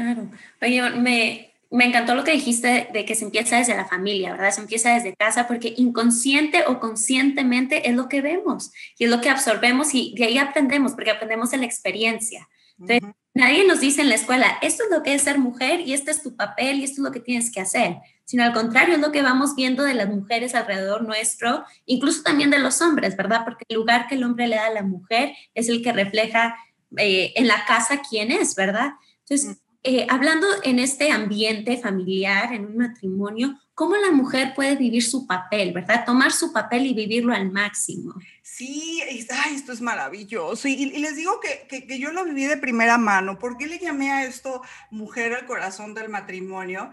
Claro. 0.00 0.30
Oye, 0.62 0.90
me, 0.92 1.52
me 1.70 1.84
encantó 1.84 2.14
lo 2.14 2.24
que 2.24 2.32
dijiste 2.32 2.88
de 2.90 3.04
que 3.04 3.14
se 3.14 3.26
empieza 3.26 3.58
desde 3.58 3.76
la 3.76 3.84
familia, 3.84 4.32
¿verdad? 4.32 4.50
Se 4.50 4.62
empieza 4.62 4.94
desde 4.94 5.14
casa 5.14 5.46
porque 5.46 5.74
inconsciente 5.76 6.64
o 6.66 6.80
conscientemente 6.80 7.88
es 7.88 7.94
lo 7.94 8.08
que 8.08 8.22
vemos 8.22 8.72
y 8.98 9.04
es 9.04 9.10
lo 9.10 9.20
que 9.20 9.28
absorbemos 9.28 9.94
y 9.94 10.14
de 10.16 10.24
ahí 10.24 10.38
aprendemos 10.38 10.92
porque 10.92 11.10
aprendemos 11.10 11.50
de 11.50 11.58
la 11.58 11.66
experiencia. 11.66 12.48
Entonces, 12.78 13.14
nadie 13.34 13.66
nos 13.66 13.80
dice 13.80 14.00
en 14.00 14.08
la 14.08 14.14
escuela, 14.14 14.56
esto 14.62 14.84
es 14.84 14.90
lo 14.90 15.02
que 15.02 15.12
es 15.12 15.20
ser 15.20 15.38
mujer 15.38 15.80
y 15.80 15.92
este 15.92 16.12
es 16.12 16.22
tu 16.22 16.34
papel 16.34 16.80
y 16.80 16.84
esto 16.84 17.02
es 17.02 17.04
lo 17.04 17.12
que 17.12 17.20
tienes 17.20 17.52
que 17.52 17.60
hacer, 17.60 17.98
sino 18.24 18.42
al 18.42 18.54
contrario, 18.54 18.94
es 18.94 19.00
lo 19.00 19.12
que 19.12 19.20
vamos 19.20 19.54
viendo 19.54 19.84
de 19.84 19.92
las 19.92 20.08
mujeres 20.08 20.54
alrededor 20.54 21.02
nuestro, 21.02 21.64
incluso 21.84 22.22
también 22.22 22.48
de 22.48 22.58
los 22.58 22.80
hombres, 22.80 23.18
¿verdad? 23.18 23.42
Porque 23.44 23.66
el 23.68 23.76
lugar 23.76 24.06
que 24.08 24.14
el 24.14 24.24
hombre 24.24 24.48
le 24.48 24.56
da 24.56 24.68
a 24.68 24.72
la 24.72 24.82
mujer 24.82 25.34
es 25.52 25.68
el 25.68 25.82
que 25.82 25.92
refleja 25.92 26.56
eh, 26.96 27.34
en 27.36 27.46
la 27.48 27.66
casa 27.66 28.00
quién 28.08 28.32
es, 28.32 28.54
¿verdad? 28.54 28.92
Entonces, 29.28 29.58
eh, 29.82 30.06
hablando 30.10 30.46
en 30.62 30.78
este 30.78 31.10
ambiente 31.10 31.78
familiar, 31.78 32.52
en 32.52 32.66
un 32.66 32.76
matrimonio, 32.76 33.58
¿cómo 33.74 33.96
la 33.96 34.10
mujer 34.10 34.52
puede 34.54 34.76
vivir 34.76 35.02
su 35.02 35.26
papel, 35.26 35.72
¿verdad? 35.72 36.04
Tomar 36.04 36.32
su 36.32 36.52
papel 36.52 36.84
y 36.84 36.92
vivirlo 36.92 37.32
al 37.32 37.50
máximo. 37.50 38.14
Sí, 38.42 39.02
esto 39.08 39.72
es 39.72 39.80
maravilloso. 39.80 40.68
Y, 40.68 40.98
les 40.98 41.16
digo 41.16 41.40
que, 41.40 41.66
que, 41.66 41.98
yo 41.98 42.12
lo 42.12 42.24
viví 42.24 42.44
de 42.44 42.58
primera 42.58 42.98
mano. 42.98 43.38
¿Por 43.38 43.56
qué 43.56 43.66
le 43.66 43.78
llamé 43.78 44.12
a 44.12 44.24
esto 44.24 44.60
mujer 44.90 45.32
al 45.32 45.46
corazón 45.46 45.94
del 45.94 46.10
matrimonio? 46.10 46.90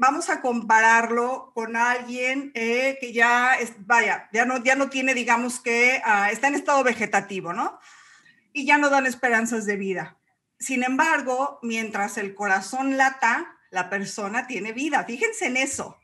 Vamos 0.00 0.28
a 0.28 0.40
compararlo 0.40 1.52
con 1.54 1.76
alguien 1.76 2.50
eh, 2.54 2.98
que 3.00 3.12
ya, 3.12 3.54
es, 3.54 3.74
vaya, 3.78 4.28
ya 4.32 4.44
no, 4.44 4.62
ya 4.64 4.74
no 4.74 4.90
tiene, 4.90 5.14
digamos 5.14 5.60
que, 5.60 6.02
ah, 6.04 6.32
está 6.32 6.48
en 6.48 6.56
estado 6.56 6.82
vegetativo, 6.82 7.52
¿no? 7.52 7.78
Y 8.52 8.66
ya 8.66 8.76
no 8.76 8.90
dan 8.90 9.06
esperanzas 9.06 9.66
de 9.66 9.76
vida. 9.76 10.16
Sin 10.62 10.84
embargo, 10.84 11.58
mientras 11.62 12.18
el 12.18 12.36
corazón 12.36 12.96
lata, 12.96 13.58
la 13.70 13.90
persona 13.90 14.46
tiene 14.46 14.72
vida. 14.72 15.02
Fíjense 15.02 15.46
en 15.46 15.56
eso. 15.56 15.98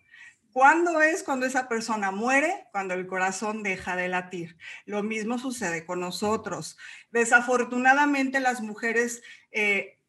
¿Cuándo 0.52 1.00
es 1.00 1.22
cuando 1.22 1.46
esa 1.46 1.68
persona 1.68 2.10
muere? 2.10 2.66
Cuando 2.72 2.94
el 2.94 3.06
corazón 3.06 3.62
deja 3.62 3.94
de 3.94 4.08
latir. 4.08 4.56
Lo 4.84 5.04
mismo 5.04 5.38
sucede 5.38 5.86
con 5.86 6.00
nosotros. 6.00 6.76
Desafortunadamente 7.12 8.40
las 8.40 8.60
mujeres, 8.60 9.22
eh, 9.52 10.00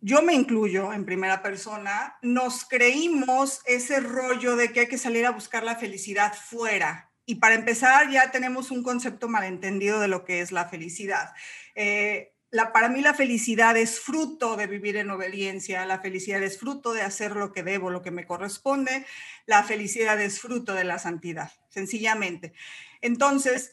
yo 0.00 0.22
me 0.22 0.34
incluyo 0.34 0.92
en 0.92 1.04
primera 1.04 1.40
persona, 1.40 2.18
nos 2.20 2.64
creímos 2.64 3.60
ese 3.64 4.00
rollo 4.00 4.56
de 4.56 4.72
que 4.72 4.80
hay 4.80 4.88
que 4.88 4.98
salir 4.98 5.24
a 5.24 5.30
buscar 5.30 5.62
la 5.62 5.76
felicidad 5.76 6.34
fuera. 6.34 7.12
Y 7.26 7.36
para 7.36 7.54
empezar 7.54 8.10
ya 8.10 8.32
tenemos 8.32 8.72
un 8.72 8.82
concepto 8.82 9.28
malentendido 9.28 10.00
de 10.00 10.08
lo 10.08 10.24
que 10.24 10.40
es 10.40 10.50
la 10.50 10.68
felicidad. 10.68 11.32
Eh, 11.76 12.33
para 12.72 12.88
mí 12.88 13.00
la 13.00 13.14
felicidad 13.14 13.76
es 13.76 14.00
fruto 14.00 14.56
de 14.56 14.66
vivir 14.66 14.96
en 14.96 15.10
obediencia, 15.10 15.84
la 15.86 15.98
felicidad 15.98 16.42
es 16.42 16.58
fruto 16.58 16.92
de 16.92 17.02
hacer 17.02 17.36
lo 17.36 17.52
que 17.52 17.62
debo, 17.62 17.90
lo 17.90 18.02
que 18.02 18.10
me 18.10 18.26
corresponde, 18.26 19.06
la 19.46 19.64
felicidad 19.64 20.20
es 20.20 20.40
fruto 20.40 20.74
de 20.74 20.84
la 20.84 20.98
santidad, 20.98 21.50
sencillamente. 21.68 22.52
Entonces, 23.00 23.72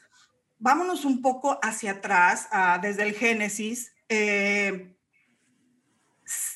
vámonos 0.58 1.06
un 1.06 1.22
poco 1.22 1.60
hacia 1.62 1.92
atrás, 1.92 2.50
desde 2.82 3.04
el 3.04 3.14
Génesis. 3.14 3.94
Eh, 4.10 4.96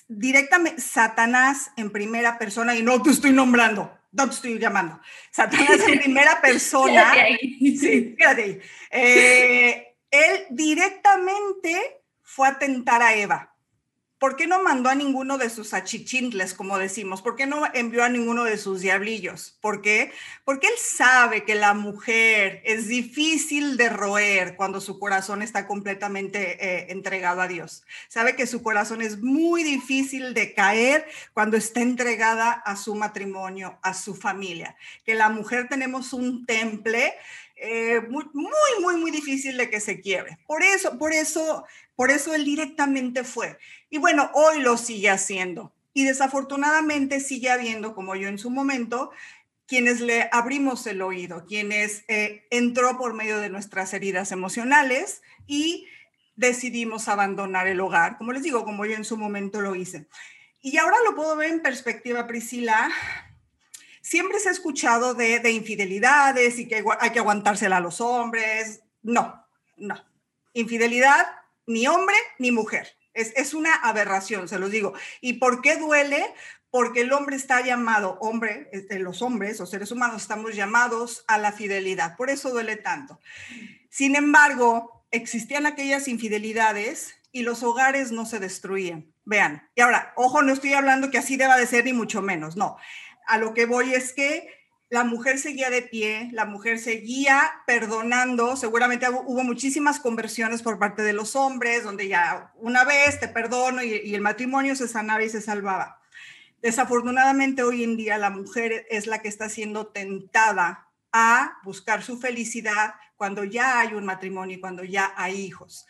directamente, 0.08 0.82
Satanás 0.82 1.72
en 1.77 1.91
primera 1.91 2.39
persona, 2.39 2.75
y 2.75 2.82
no 2.82 3.01
te 3.01 3.12
estoy 3.12 3.34
nombrando, 3.34 3.96
no 4.12 4.27
te 4.27 4.36
estoy 4.36 4.60
llamando, 4.60 5.00
Satanás 5.32 5.79
en 5.88 6.00
primera 6.00 6.41
persona. 6.41 7.13
Sí, 7.39 8.15
quédate 8.17 8.44
ahí. 8.44 8.62
Eh, 8.89 9.96
él 10.10 10.46
directamente 10.50 12.01
fue 12.25 12.50
a 12.50 12.60
tentar 12.60 13.01
a 13.01 13.15
Eva. 13.15 13.55
¿Por 14.17 14.38
qué 14.38 14.48
no 14.48 14.63
mandó 14.63 14.89
a 14.89 14.96
ninguno 14.96 15.38
de 15.38 15.50
sus 15.50 15.74
achichintles, 15.74 16.53
como 16.53 16.77
decimos? 16.77 17.22
¿Por 17.22 17.36
qué 17.36 17.46
no 17.46 17.63
envió 17.74 18.03
a 18.03 18.10
ninguno 18.10 18.46
de 18.46 18.58
sus 18.58 18.79
diablillos? 18.79 19.58
¿Por 19.62 19.82
qué? 19.82 20.12
Porque 20.46 20.67
él 20.67 20.74
sabe 20.77 21.44
que 21.44 21.53
la 21.53 21.74
mujer 21.74 22.62
es 22.63 22.88
difícil 22.88 23.75
de 23.75 23.89
roer 23.89 24.55
cuando 24.55 24.79
su 24.79 25.00
corazón 25.00 25.41
está 25.41 25.67
completamente 25.67 26.58
eh, 26.65 26.91
entregado 26.91 27.41
a 27.41 27.48
Dios. 27.50 27.84
Sabe 28.08 28.38
que 28.38 28.48
su 28.48 28.63
corazón 28.63 29.01
es 29.01 29.22
muy 29.22 29.63
difícil 29.63 30.34
de 30.34 30.53
caer 30.53 31.05
cuando 31.34 31.58
está 31.58 31.82
entregada 31.82 32.51
a 32.51 32.77
su 32.77 32.96
matrimonio, 32.96 33.77
a 33.84 33.94
su 33.94 34.15
familia. 34.15 34.77
Que 35.03 35.13
la 35.13 35.29
mujer 35.29 35.67
tenemos 35.70 36.13
un 36.13 36.46
temple 36.46 37.13
eh, 37.56 38.02
muy, 38.10 38.26
muy, 38.34 38.98
muy, 38.98 39.12
difícil 39.12 39.58
de 39.58 39.70
que 39.70 39.80
se 39.80 40.02
quiebre. 40.02 40.38
Por 40.46 40.64
eso, 40.64 40.98
por 40.98 41.14
eso 41.14 41.66
por 41.96 42.12
eso 42.12 42.34
él 42.34 42.44
directamente 42.46 43.24
fue. 43.24 43.58
Y 43.90 43.98
bueno, 43.98 44.30
hoy 44.34 44.60
lo 44.60 44.78
sigue 44.78 45.10
haciendo. 45.10 45.74
Y 45.94 46.04
desafortunadamente 46.04 47.22
sigue 47.22 47.50
habiendo, 47.50 47.96
como 47.96 48.16
yo 48.16 48.28
en 48.28 48.38
su 48.38 48.50
momento, 48.50 49.12
quienes 49.66 50.02
le 50.02 50.30
abrimos 50.32 50.86
el 50.88 51.02
oído, 51.02 51.46
quienes 51.46 52.04
eh, 52.08 52.46
entró 52.52 52.98
por 52.98 53.14
medio 53.14 53.38
de 53.38 53.50
nuestras 53.50 53.94
heridas 53.94 54.32
emocionales 54.32 55.22
y 55.48 55.88
decidimos 56.36 57.08
abandonar 57.08 57.68
el 57.68 57.80
hogar, 57.80 58.18
como 58.18 58.34
les 58.34 58.44
digo, 58.44 58.66
como 58.66 58.86
yo 58.86 58.96
en 58.96 59.06
su 59.06 59.16
momento 59.16 59.62
lo 59.62 59.74
hice. 59.74 60.06
Y 60.62 60.78
ahora 60.78 60.98
lo 61.06 61.16
puedo 61.16 61.36
ver 61.38 61.52
en 61.52 61.62
perspectiva, 61.62 62.28
Priscila. 62.28 62.92
Siempre 64.06 64.40
se 64.40 64.50
ha 64.50 64.52
escuchado 64.52 65.16
de, 65.16 65.40
de 65.40 65.52
infidelidades 65.52 66.60
y 66.60 66.68
que 66.68 66.84
hay 67.00 67.10
que 67.10 67.18
aguantársela 67.18 67.78
a 67.78 67.80
los 67.80 68.02
hombres. 68.02 68.84
No, 69.02 69.44
no. 69.78 69.96
Infidelidad 70.54 71.26
ni 71.66 71.88
hombre 71.88 72.16
ni 72.38 72.52
mujer. 72.52 72.96
Es, 73.16 73.56
una 73.56 73.74
aberración, 73.74 74.48
se 74.48 74.60
los 74.60 74.70
digo. 74.70 74.94
¿Y 75.22 75.34
por 75.34 75.64
qué 75.64 75.78
duele? 75.78 76.24
Porque 76.70 77.02
el 77.02 77.14
hombre 77.14 77.36
está 77.36 77.62
llamado, 77.62 78.20
hombre, 78.22 78.70
este, 78.74 79.00
los 79.00 79.24
hombres 79.24 79.60
o 79.60 79.66
seres 79.66 79.92
humanos 79.92 80.22
estamos 80.22 80.56
llamados 80.56 81.26
a 81.28 81.40
la 81.40 81.52
fidelidad. 81.52 82.16
Por 82.16 82.30
eso 82.30 82.52
duele 82.52 82.76
tanto. 82.76 83.20
Sin 83.90 84.16
embargo, 84.16 85.04
existían 85.10 85.66
aquellas 85.66 86.08
infidelidades 86.08 87.16
y 87.32 87.42
los 87.42 87.64
hogares 87.64 88.12
no 88.12 88.28
se 88.28 88.40
destruían. 88.40 89.12
Vean, 89.24 89.68
y 89.74 89.82
ahora, 89.82 90.14
ojo, 90.16 90.44
no 90.44 90.54
estoy 90.54 90.74
hablando 90.74 91.10
que 91.10 91.18
así 91.18 91.38
deba 91.38 91.58
de 91.58 91.66
ser 91.66 91.86
ni 91.86 91.94
mucho 91.94 92.22
menos, 92.22 92.56
no. 92.56 92.78
A 93.27 93.38
lo 93.38 93.53
que 93.53 93.65
voy 93.65 93.94
es 93.94 94.13
que 94.13 94.48
la 94.89 95.03
mujer 95.03 95.39
seguía 95.39 95.70
de 95.70 95.82
pie, 95.82 96.29
la 96.32 96.46
mujer 96.46 96.79
seguía 96.79 97.63
perdonando, 97.65 98.55
seguramente 98.55 99.08
hubo 99.10 99.44
muchísimas 99.44 100.00
conversiones 100.00 100.62
por 100.62 100.77
parte 100.77 101.01
de 101.01 101.13
los 101.13 101.36
hombres, 101.36 101.84
donde 101.84 102.08
ya 102.08 102.53
una 102.55 102.84
vez 102.84 103.20
te 103.20 103.27
perdono 103.27 103.84
y, 103.84 104.13
el 104.13 104.22
matrimonio 104.22 104.75
se 104.75 104.88
sanaba 104.88 105.24
y 105.24 105.29
se 105.29 105.41
salvaba. 105.41 106.00
Desafortunadamente 106.62 107.63
hoy 107.63 107.84
en 107.84 107.98
día 107.98 108.17
la 108.17 108.29
mujer 108.29 108.86
es 108.89 109.08
la 109.08 109.22
que 109.22 109.27
está 109.27 109.50
siendo 109.50 109.88
tentada 109.88 110.88
a 111.12 111.58
buscar 111.63 112.03
su 112.03 112.20
felicidad 112.20 112.96
cuando 113.17 113.44
ya 113.44 113.79
hay 113.79 113.94
un 113.94 114.05
matrimonio 114.05 114.58
y 114.58 114.60
cuando 114.60 114.84
ya 114.84 115.13
hay 115.17 115.41
hijos. 115.41 115.88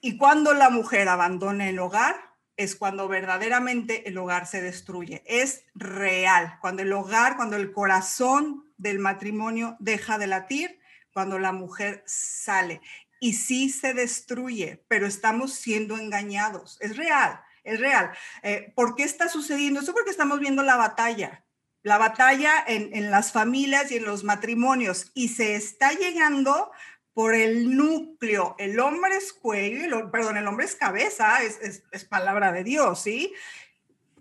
Y 0.00 0.16
cuando 0.16 0.54
la 0.54 0.70
mujer 0.70 1.08
abandona 1.08 1.68
el 1.68 1.78
hogar, 1.78 2.27
es 2.58 2.74
cuando 2.74 3.08
verdaderamente 3.08 4.08
el 4.08 4.18
hogar 4.18 4.46
se 4.46 4.60
destruye. 4.60 5.22
Es 5.26 5.64
real. 5.74 6.58
Cuando 6.60 6.82
el 6.82 6.92
hogar, 6.92 7.36
cuando 7.36 7.56
el 7.56 7.72
corazón 7.72 8.64
del 8.76 8.98
matrimonio 8.98 9.76
deja 9.78 10.18
de 10.18 10.26
latir, 10.26 10.80
cuando 11.12 11.38
la 11.38 11.52
mujer 11.52 12.02
sale. 12.04 12.82
Y 13.20 13.34
sí 13.34 13.70
se 13.70 13.94
destruye, 13.94 14.84
pero 14.88 15.06
estamos 15.06 15.54
siendo 15.54 15.96
engañados. 15.96 16.78
Es 16.80 16.96
real, 16.96 17.40
es 17.62 17.80
real. 17.80 18.10
Eh, 18.42 18.72
¿Por 18.74 18.96
qué 18.96 19.04
está 19.04 19.28
sucediendo 19.28 19.80
eso? 19.80 19.94
Porque 19.94 20.10
estamos 20.10 20.40
viendo 20.40 20.62
la 20.64 20.76
batalla. 20.76 21.44
La 21.82 21.96
batalla 21.96 22.52
en, 22.66 22.90
en 22.92 23.10
las 23.12 23.30
familias 23.30 23.90
y 23.92 23.96
en 23.96 24.04
los 24.04 24.24
matrimonios. 24.24 25.12
Y 25.14 25.28
se 25.28 25.54
está 25.54 25.92
llegando 25.92 26.72
por 27.18 27.34
el 27.34 27.76
núcleo. 27.76 28.54
El 28.60 28.78
hombre 28.78 29.16
es 29.16 29.32
cuello, 29.32 30.08
perdón, 30.12 30.36
el 30.36 30.46
hombre 30.46 30.66
es 30.66 30.76
cabeza, 30.76 31.42
es, 31.42 31.82
es, 31.90 32.04
palabra 32.04 32.52
de 32.52 32.62
Dios, 32.62 33.02
¿sí? 33.02 33.34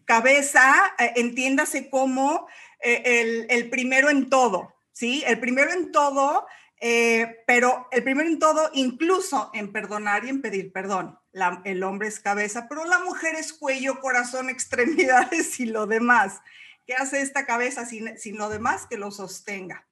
Cabeza, 0.03 0.95
eh, 0.97 1.13
entiéndase 1.17 1.91
como 1.91 2.47
eh, 2.81 3.03
el, 3.05 3.45
el, 3.51 3.69
primero 3.69 4.09
en 4.09 4.31
todo, 4.31 4.73
¿sí? 4.93 5.23
El 5.27 5.39
primero 5.39 5.71
en 5.73 5.91
todo, 5.91 6.47
eh, 6.81 7.43
pero 7.45 7.87
el 7.91 8.03
primero 8.03 8.27
en 8.27 8.39
todo, 8.39 8.71
incluso 8.73 9.51
en 9.53 9.71
perdonar 9.71 10.25
y 10.25 10.29
en 10.29 10.41
pedir 10.41 10.71
perdón. 10.73 11.19
el 11.65 11.83
hombre 11.83 12.07
es 12.07 12.19
cabeza, 12.19 12.65
pero 12.67 12.83
la 12.85 12.97
mujer 12.97 13.35
es 13.35 13.53
cuello, 13.53 13.99
corazón, 13.99 14.49
extremidades 14.49 15.59
y 15.59 15.67
lo 15.67 15.85
demás. 15.85 16.41
¿Qué 16.87 16.95
hace 16.95 17.21
esta 17.21 17.45
cabeza 17.45 17.85
sin, 17.85 18.17
sin 18.17 18.39
lo 18.39 18.49
demás 18.49 18.87
que 18.89 18.97
lo 18.97 19.11
sostenga? 19.11 19.87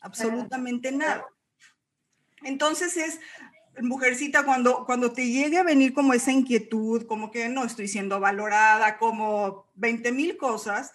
Absolutamente 0.00 0.92
nada. 0.92 1.26
Entonces 2.44 2.96
es, 2.96 3.20
mujercita, 3.80 4.44
cuando, 4.44 4.84
cuando 4.84 5.12
te 5.12 5.28
llegue 5.28 5.58
a 5.58 5.62
venir 5.62 5.94
como 5.94 6.12
esa 6.12 6.32
inquietud, 6.32 7.06
como 7.06 7.30
que 7.30 7.48
no 7.48 7.64
estoy 7.64 7.88
siendo 7.88 8.20
valorada, 8.20 8.98
como 8.98 9.66
20 9.74 10.12
mil 10.12 10.36
cosas, 10.36 10.92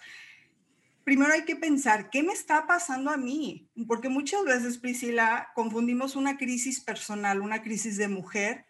primero 1.04 1.32
hay 1.32 1.44
que 1.44 1.56
pensar, 1.56 2.10
¿qué 2.10 2.22
me 2.22 2.32
está 2.32 2.66
pasando 2.66 3.10
a 3.10 3.16
mí? 3.16 3.68
Porque 3.86 4.08
muchas 4.08 4.44
veces, 4.44 4.78
Priscila, 4.78 5.48
confundimos 5.54 6.16
una 6.16 6.36
crisis 6.36 6.80
personal, 6.80 7.40
una 7.40 7.62
crisis 7.62 7.96
de 7.96 8.08
mujer, 8.08 8.66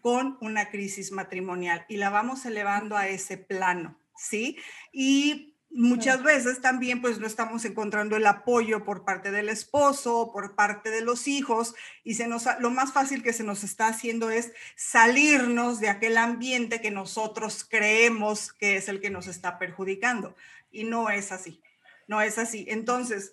con 0.00 0.36
una 0.42 0.68
crisis 0.68 1.12
matrimonial 1.12 1.86
y 1.88 1.96
la 1.96 2.10
vamos 2.10 2.44
elevando 2.44 2.94
a 2.94 3.08
ese 3.08 3.38
plano, 3.38 3.98
¿sí? 4.14 4.58
Y 4.92 5.53
Muchas 5.76 6.22
veces 6.22 6.60
también 6.60 7.02
pues 7.02 7.18
no 7.18 7.26
estamos 7.26 7.64
encontrando 7.64 8.14
el 8.14 8.24
apoyo 8.26 8.84
por 8.84 9.04
parte 9.04 9.32
del 9.32 9.48
esposo, 9.48 10.30
por 10.32 10.54
parte 10.54 10.88
de 10.90 11.00
los 11.00 11.26
hijos 11.26 11.74
y 12.04 12.14
se 12.14 12.28
nos 12.28 12.44
lo 12.60 12.70
más 12.70 12.92
fácil 12.92 13.24
que 13.24 13.32
se 13.32 13.42
nos 13.42 13.64
está 13.64 13.88
haciendo 13.88 14.30
es 14.30 14.52
salirnos 14.76 15.80
de 15.80 15.88
aquel 15.88 16.16
ambiente 16.16 16.80
que 16.80 16.92
nosotros 16.92 17.66
creemos 17.68 18.52
que 18.52 18.76
es 18.76 18.88
el 18.88 19.00
que 19.00 19.10
nos 19.10 19.26
está 19.26 19.58
perjudicando 19.58 20.36
y 20.70 20.84
no 20.84 21.10
es 21.10 21.32
así. 21.32 21.60
No 22.06 22.20
es 22.20 22.38
así. 22.38 22.66
Entonces, 22.68 23.32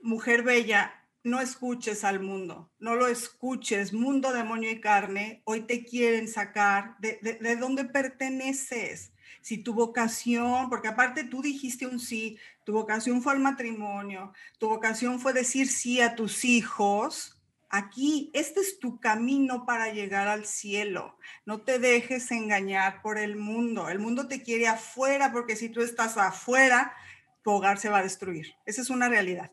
mujer 0.00 0.42
bella, 0.42 0.92
no 1.22 1.40
escuches 1.40 2.02
al 2.02 2.18
mundo, 2.18 2.72
no 2.80 2.96
lo 2.96 3.06
escuches, 3.06 3.92
mundo, 3.92 4.32
demonio 4.32 4.68
y 4.68 4.80
carne, 4.80 5.42
hoy 5.44 5.60
te 5.60 5.84
quieren 5.84 6.26
sacar 6.26 6.96
de, 6.98 7.20
de, 7.22 7.34
de 7.34 7.54
dónde 7.54 7.84
perteneces. 7.84 9.12
Si 9.40 9.58
tu 9.58 9.74
vocación, 9.74 10.68
porque 10.68 10.88
aparte 10.88 11.24
tú 11.24 11.42
dijiste 11.42 11.86
un 11.86 11.98
sí, 11.98 12.38
tu 12.64 12.72
vocación 12.72 13.22
fue 13.22 13.32
al 13.32 13.40
matrimonio, 13.40 14.32
tu 14.58 14.68
vocación 14.68 15.18
fue 15.18 15.32
decir 15.32 15.68
sí 15.68 16.00
a 16.00 16.14
tus 16.14 16.44
hijos, 16.44 17.42
aquí, 17.72 18.30
este 18.34 18.60
es 18.60 18.78
tu 18.78 19.00
camino 19.00 19.64
para 19.64 19.92
llegar 19.92 20.28
al 20.28 20.44
cielo. 20.44 21.16
No 21.46 21.62
te 21.62 21.78
dejes 21.78 22.30
engañar 22.30 23.00
por 23.00 23.18
el 23.18 23.34
mundo. 23.34 23.88
El 23.88 23.98
mundo 23.98 24.28
te 24.28 24.42
quiere 24.42 24.68
afuera 24.68 25.32
porque 25.32 25.56
si 25.56 25.70
tú 25.70 25.80
estás 25.80 26.18
afuera, 26.18 26.94
tu 27.42 27.50
hogar 27.50 27.78
se 27.78 27.88
va 27.88 27.98
a 27.98 28.02
destruir. 28.02 28.54
Esa 28.66 28.82
es 28.82 28.90
una 28.90 29.08
realidad. 29.08 29.50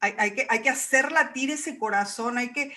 Hay, 0.00 0.34
que, 0.34 0.46
hay 0.48 0.62
que 0.62 0.70
hacer 0.70 1.12
latir 1.12 1.50
ese 1.50 1.78
corazón, 1.78 2.38
hay 2.38 2.52
que, 2.52 2.74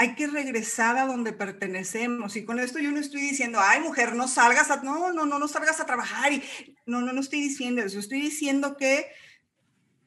hay 0.00 0.14
que 0.14 0.26
regresar 0.28 0.96
a 0.96 1.04
donde 1.04 1.34
pertenecemos. 1.34 2.34
Y 2.34 2.46
con 2.46 2.58
esto 2.58 2.78
yo 2.78 2.90
no 2.90 2.98
estoy 2.98 3.20
diciendo, 3.20 3.58
ay, 3.62 3.80
mujer, 3.80 4.14
no 4.14 4.28
salgas 4.28 4.70
a, 4.70 4.76
no, 4.76 5.12
no, 5.12 5.26
no, 5.26 5.38
no 5.38 5.46
salgas 5.46 5.78
a 5.78 5.84
trabajar. 5.84 6.32
Y, 6.32 6.42
no, 6.86 7.02
no, 7.02 7.12
no 7.12 7.20
estoy 7.20 7.42
diciendo 7.42 7.82
eso. 7.82 7.98
Estoy 7.98 8.22
diciendo 8.22 8.78
que 8.78 9.08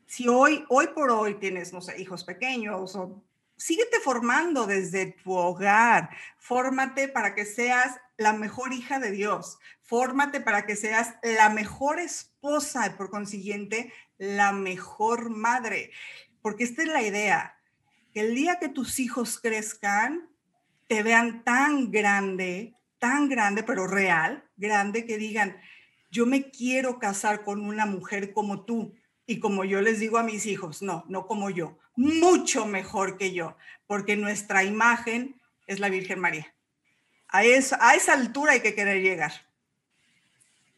si 0.08 0.28
hoy, 0.28 0.66
hoy 0.70 0.88
por 0.96 1.12
hoy 1.12 1.36
tienes, 1.36 1.74
no 1.74 1.80
sé, 1.80 2.02
hijos 2.02 2.24
pequeños 2.24 2.96
o 2.96 3.24
síguete 3.56 4.00
formando 4.00 4.66
desde 4.66 5.12
tu 5.24 5.34
hogar. 5.34 6.10
Fórmate 6.40 7.08
para 7.08 7.36
que 7.36 7.46
seas 7.46 7.96
la 8.18 8.34
mejor 8.34 8.74
hija 8.74 8.98
de 8.98 9.12
Dios. 9.12 9.60
Fórmate 9.84 10.42
para 10.42 10.66
que 10.66 10.76
seas 10.76 11.14
la 11.22 11.50
mejor 11.50 12.00
esposa 12.00 12.88
y 12.88 12.98
por 12.98 13.12
consiguiente 13.12 13.94
la 14.18 14.54
mejor 14.54 15.30
madre. 15.30 15.92
Porque 16.42 16.64
esta 16.64 16.82
es 16.82 16.88
la 16.88 17.04
idea, 17.04 17.60
que 18.13 18.22
el 18.22 18.36
día 18.36 18.60
que 18.60 18.70
tus 18.70 19.00
hijos 19.00 19.39
crezcan, 19.39 20.29
te 20.88 21.03
vean 21.03 21.43
tan 21.43 21.91
grande, 21.91 22.75
tan 23.00 23.27
grande, 23.27 23.63
pero 23.63 23.88
real, 23.88 24.43
grande, 24.55 25.05
que 25.05 25.17
digan, 25.17 25.58
yo 26.12 26.25
me 26.25 26.51
quiero 26.51 27.00
casar 27.00 27.43
con 27.43 27.65
una 27.65 27.86
mujer 27.86 28.34
como 28.34 28.65
tú. 28.65 28.96
Y 29.25 29.39
como 29.39 29.65
yo 29.65 29.82
les 29.82 30.00
digo 30.00 30.17
a 30.17 30.24
mis 30.24 30.46
hijos, 30.46 30.82
no, 30.82 31.05
no 31.08 31.25
como 31.25 31.50
yo, 31.50 31.79
mucho 31.96 32.65
mejor 32.65 33.17
que 33.17 33.34
yo, 33.34 33.58
porque 33.88 34.15
nuestra 34.15 34.63
imagen 34.63 35.41
es 35.65 35.79
la 35.79 35.89
Virgen 35.89 36.20
María. 36.20 36.53
A, 37.29 37.43
esa 37.43 38.13
altura 38.13 38.51
hay 38.51 38.60
que 38.60 38.75
querer 38.75 39.01
llegar. 39.01 39.32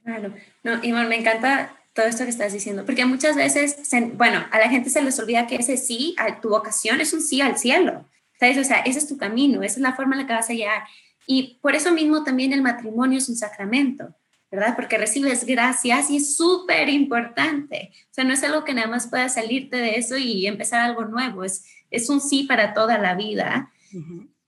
Claro, 0.04 0.34
no, 0.64 0.84
Iván, 0.84 1.10
me 1.10 1.18
encanta 1.18 1.76
todo 1.96 2.08
esto 2.08 2.26
que 2.26 2.30
estás 2.30 2.52
diciendo, 2.52 2.86
porque 2.86 3.06
muchas 3.06 3.38
veces, 3.38 3.78
bueno, 4.16 4.46
a 4.52 4.60
la 4.60 4.70
gente 4.70 4.90
se 4.90 5.02
les 5.02 5.18
olvida 5.18 5.48
que 5.48 5.56
ese 5.56 5.78
sí 5.78 6.14
a 6.18 6.42
tu 6.42 6.50
vocación 6.50 7.00
es 7.00 7.14
un 7.14 7.22
sí 7.22 7.40
al 7.40 7.58
cielo, 7.58 8.06
¿sabes? 8.38 8.58
O 8.58 8.64
sea, 8.66 8.80
ese 8.80 9.00
es 9.00 9.08
tu 9.08 9.18
camino, 9.18 9.64
esa 9.64 9.78
es 9.78 9.82
la 9.82 9.96
forma 9.96 10.16
en 10.16 10.22
la 10.22 10.28
que 10.28 10.34
vas 10.34 10.50
a 10.50 10.54
llegar. 10.54 10.84
Y 11.26 11.58
por 11.62 11.74
eso 11.74 11.94
mismo 11.94 12.26
también 12.26 12.52
el 12.52 12.62
matrimonio 12.62 13.18
es 13.18 13.30
un 13.30 13.38
sacramento, 13.38 14.14
¿verdad? 14.52 14.76
Porque 14.76 14.98
recibes 14.98 15.46
gracias 15.46 16.12
y 16.12 16.18
es 16.18 16.36
súper 16.36 16.90
importante. 16.90 17.92
O 18.12 18.14
sea, 18.14 18.26
no 18.26 18.34
es 18.34 18.44
algo 18.44 18.66
que 18.66 18.74
nada 18.74 18.90
más 18.90 19.08
pueda 19.08 19.30
salirte 19.30 19.78
de 19.78 19.96
eso 19.96 20.18
y 20.18 20.48
empezar 20.48 20.82
algo 20.82 21.06
nuevo, 21.06 21.46
es, 21.46 21.64
es 21.92 22.10
un 22.10 22.20
sí 22.20 22.44
para 22.44 22.74
toda 22.74 22.98
la 22.98 23.16
vida. 23.16 23.72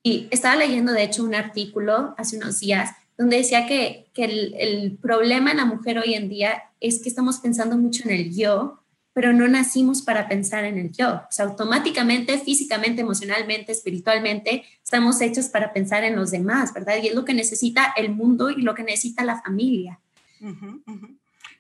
Y 0.04 0.28
estaba 0.32 0.58
leyendo, 0.58 0.92
de 0.92 1.04
hecho, 1.04 1.24
un 1.24 1.34
artículo 1.34 2.14
hace 2.18 2.36
unos 2.36 2.60
días 2.60 2.92
donde 3.18 3.38
decía 3.38 3.66
que, 3.66 4.10
que 4.14 4.26
el, 4.26 4.54
el, 4.58 4.98
problema 4.98 5.52
en 5.52 5.58
la 5.58 5.66
mujer 5.66 5.98
hoy 5.98 6.14
en 6.14 6.30
día 6.30 6.64
es 6.80 7.02
que 7.02 7.10
estamos 7.10 7.40
pensando 7.40 7.76
mucho 7.76 8.04
en 8.06 8.12
el 8.12 8.36
yo, 8.36 8.84
pero 9.14 9.34
no 9.34 9.48
nacimos 9.48 10.04
para 10.04 10.28
pensar 10.28 10.64
en 10.64 10.78
el 10.78 10.92
yo. 10.92 11.16
O 11.16 11.32
sea, 11.32 11.46
automáticamente, 11.46 12.38
físicamente, 12.38 13.02
emocionalmente, 13.02 13.72
espiritualmente, 13.72 14.64
estamos 14.84 15.20
hechos 15.22 15.48
para 15.48 15.74
pensar 15.74 16.04
en 16.04 16.16
los 16.16 16.30
demás, 16.30 16.72
¿verdad? 16.72 16.98
Y 17.02 17.08
es 17.08 17.16
lo 17.16 17.26
que 17.26 17.34
necesita 17.34 17.94
el 17.98 18.14
mundo 18.14 18.52
y 18.52 18.62
lo 18.62 18.76
que 18.76 18.84
necesita 18.84 19.26
la 19.26 19.42
familia. 19.42 20.00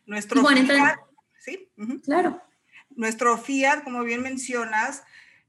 Nuestro 0.06 0.46
fiat, 0.46 1.00
¿sí? 1.40 1.68
Claro. 2.04 2.40
Nuestro 2.96 3.36
fiat, 3.40 3.84
como 3.84 4.04
bien 4.04 4.22
mencionas, 4.22 5.02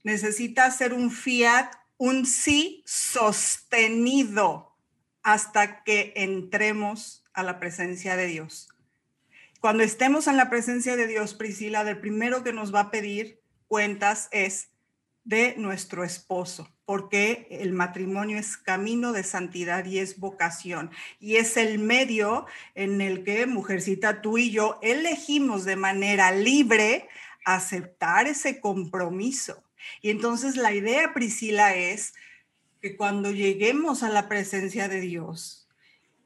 necesita 0.02 0.70
ser 0.70 0.94
un 0.94 1.10
fiat, 1.10 1.70
un 1.98 2.24
sí 2.24 2.82
sostenido 2.86 4.67
hasta 5.28 5.84
que 5.84 6.14
entremos 6.16 7.22
a 7.34 7.42
la 7.42 7.60
presencia 7.60 8.16
de 8.16 8.28
Dios. 8.28 8.70
Cuando 9.60 9.82
estemos 9.82 10.26
en 10.26 10.38
la 10.38 10.48
presencia 10.48 10.96
de 10.96 11.06
Dios, 11.06 11.34
Priscila, 11.34 11.84
del 11.84 11.98
primero 11.98 12.42
que 12.42 12.54
nos 12.54 12.74
va 12.74 12.80
a 12.80 12.90
pedir 12.90 13.38
cuentas 13.66 14.30
es 14.32 14.70
de 15.24 15.54
nuestro 15.58 16.02
esposo, 16.02 16.74
porque 16.86 17.46
el 17.50 17.74
matrimonio 17.74 18.38
es 18.38 18.56
camino 18.56 19.12
de 19.12 19.22
santidad 19.22 19.84
y 19.84 19.98
es 19.98 20.18
vocación. 20.18 20.90
Y 21.20 21.36
es 21.36 21.58
el 21.58 21.78
medio 21.78 22.46
en 22.74 23.02
el 23.02 23.22
que, 23.22 23.44
mujercita, 23.44 24.22
tú 24.22 24.38
y 24.38 24.50
yo 24.50 24.78
elegimos 24.80 25.66
de 25.66 25.76
manera 25.76 26.32
libre 26.32 27.06
aceptar 27.44 28.26
ese 28.28 28.60
compromiso. 28.60 29.62
Y 30.00 30.08
entonces 30.08 30.56
la 30.56 30.72
idea, 30.72 31.12
Priscila, 31.12 31.74
es 31.76 32.14
que 32.80 32.96
cuando 32.96 33.30
lleguemos 33.30 34.02
a 34.02 34.08
la 34.08 34.28
presencia 34.28 34.88
de 34.88 35.00
Dios, 35.00 35.68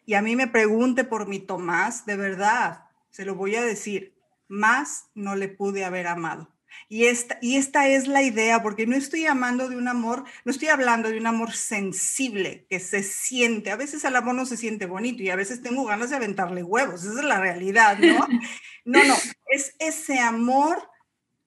y 0.05 0.15
a 0.15 0.23
mí 0.23 0.37
me 0.37 0.49
pregunte 0.49 1.05
por 1.05 1.29
mi 1.29 1.39
Tomás, 1.39 2.07
de 2.07 2.17
verdad, 2.17 2.85
se 3.11 3.25
lo 3.25 3.35
voy 3.35 3.57
a 3.57 3.63
decir, 3.63 4.15
más 4.49 5.07
no 5.15 5.37
le 5.37 5.49
pude 5.49 5.85
haber 5.85 6.07
amado. 6.07 6.53
Y 6.89 7.07
esta, 7.07 7.39
y 7.41 7.57
esta 7.57 7.89
es 7.89 8.07
la 8.07 8.23
idea, 8.23 8.63
porque 8.63 8.87
no 8.87 8.97
estoy 8.97 9.27
amando 9.27 9.69
de 9.69 9.77
un 9.77 9.89
amor, 9.89 10.25
no 10.45 10.53
estoy 10.53 10.69
hablando 10.69 11.09
de 11.09 11.19
un 11.19 11.27
amor 11.27 11.53
sensible 11.53 12.67
que 12.69 12.81
se 12.81 13.03
siente. 13.03 13.71
A 13.71 13.77
veces 13.77 14.05
el 14.05 14.17
amor 14.17 14.35
no 14.35 14.47
se 14.47 14.57
siente 14.57 14.87
bonito 14.87 15.23
y 15.23 15.31
a 15.31 15.37
veces 15.37 15.63
tengo 15.63 15.85
ganas 15.85 16.11
de 16.11 16.17
aventarle 16.17 16.63
huevos. 16.63 17.05
Esa 17.05 17.21
es 17.21 17.25
la 17.25 17.41
realidad, 17.41 17.99
¿no? 17.99 18.27
No, 18.85 19.03
no, 19.05 19.15
es 19.47 19.77
ese 19.79 20.19
amor 20.19 20.91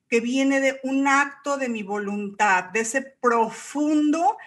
que 0.07 0.21
viene 0.21 0.61
de 0.61 0.79
un 0.83 1.05
acto 1.05 1.57
de 1.57 1.67
mi 1.67 1.83
voluntad, 1.83 2.65
de 2.65 2.79
ese 2.79 3.01
profundo 3.01 4.37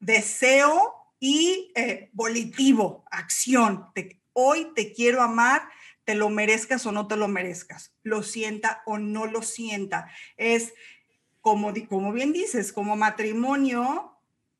deseo 0.00 0.94
y 1.18 1.72
eh, 1.74 2.10
volitivo, 2.12 3.04
acción. 3.10 3.86
hoy 4.32 4.68
te 4.74 4.92
quiero 4.92 5.22
amar, 5.22 5.68
te 6.04 6.14
lo 6.14 6.28
merezcas 6.28 6.86
o 6.86 6.92
no 6.92 7.08
te 7.08 7.16
lo 7.16 7.26
merezcas, 7.26 7.92
lo 8.02 8.22
sienta 8.22 8.82
o 8.86 8.98
no 8.98 9.26
lo 9.26 9.42
sienta. 9.42 10.08
Es 10.36 10.74
como, 11.40 11.72
como 11.88 12.12
bien 12.12 12.32
dices, 12.32 12.72
como 12.72 12.96
matrimonio, 12.96 14.16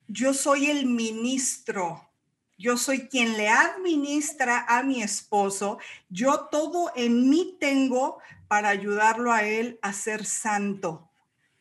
yo 0.08 0.34
soy 0.34 0.70
el 0.70 0.86
ministro, 0.86 2.08
yo 2.58 2.78
soy 2.78 3.08
quien 3.08 3.36
le 3.36 3.48
administra 3.48 4.64
a 4.68 4.82
mi 4.82 5.02
esposo, 5.02 5.78
yo 6.08 6.48
todo 6.50 6.90
en 6.96 7.28
mí 7.28 7.56
tengo 7.60 8.18
para 8.48 8.70
ayudarlo 8.70 9.32
a 9.32 9.42
él 9.42 9.78
a 9.82 9.92
ser 9.92 10.24
santo. 10.24 11.10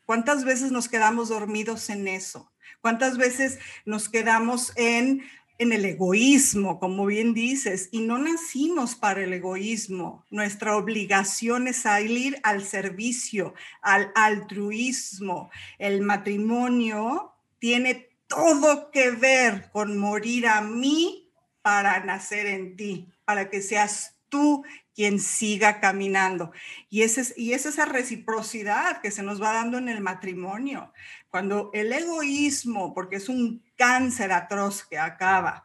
¿Cuántas 0.06 0.44
veces 0.44 0.70
nos 0.70 0.88
quedamos 0.88 1.28
dormidos 1.28 1.90
en 1.90 2.08
eso? 2.08 2.50
¿Cuántas 2.86 3.18
veces 3.18 3.58
nos 3.84 4.08
quedamos 4.08 4.72
en, 4.76 5.24
en 5.58 5.72
el 5.72 5.84
egoísmo, 5.84 6.78
como 6.78 7.04
bien 7.06 7.34
dices, 7.34 7.88
y 7.90 8.02
no 8.02 8.16
nacimos 8.16 8.94
para 8.94 9.24
el 9.24 9.32
egoísmo? 9.32 10.24
Nuestra 10.30 10.76
obligación 10.76 11.66
es 11.66 11.78
salir 11.78 12.38
al 12.44 12.62
servicio, 12.62 13.54
al 13.82 14.12
altruismo. 14.14 15.50
El 15.80 16.02
matrimonio 16.02 17.32
tiene 17.58 18.08
todo 18.28 18.92
que 18.92 19.10
ver 19.10 19.68
con 19.72 19.98
morir 19.98 20.46
a 20.46 20.60
mí 20.60 21.28
para 21.62 22.04
nacer 22.04 22.46
en 22.46 22.76
ti, 22.76 23.08
para 23.24 23.50
que 23.50 23.62
seas 23.62 24.14
tú 24.28 24.64
quien 24.94 25.18
siga 25.18 25.80
caminando. 25.80 26.52
Y, 26.88 27.02
ese, 27.02 27.34
y 27.36 27.52
es 27.52 27.66
esa 27.66 27.84
reciprocidad 27.84 29.00
que 29.00 29.10
se 29.10 29.22
nos 29.22 29.42
va 29.42 29.52
dando 29.52 29.76
en 29.76 29.88
el 29.88 30.00
matrimonio. 30.00 30.92
Cuando 31.36 31.68
el 31.74 31.92
egoísmo, 31.92 32.94
porque 32.94 33.16
es 33.16 33.28
un 33.28 33.62
cáncer 33.76 34.32
atroz 34.32 34.84
que 34.84 34.98
acaba, 34.98 35.64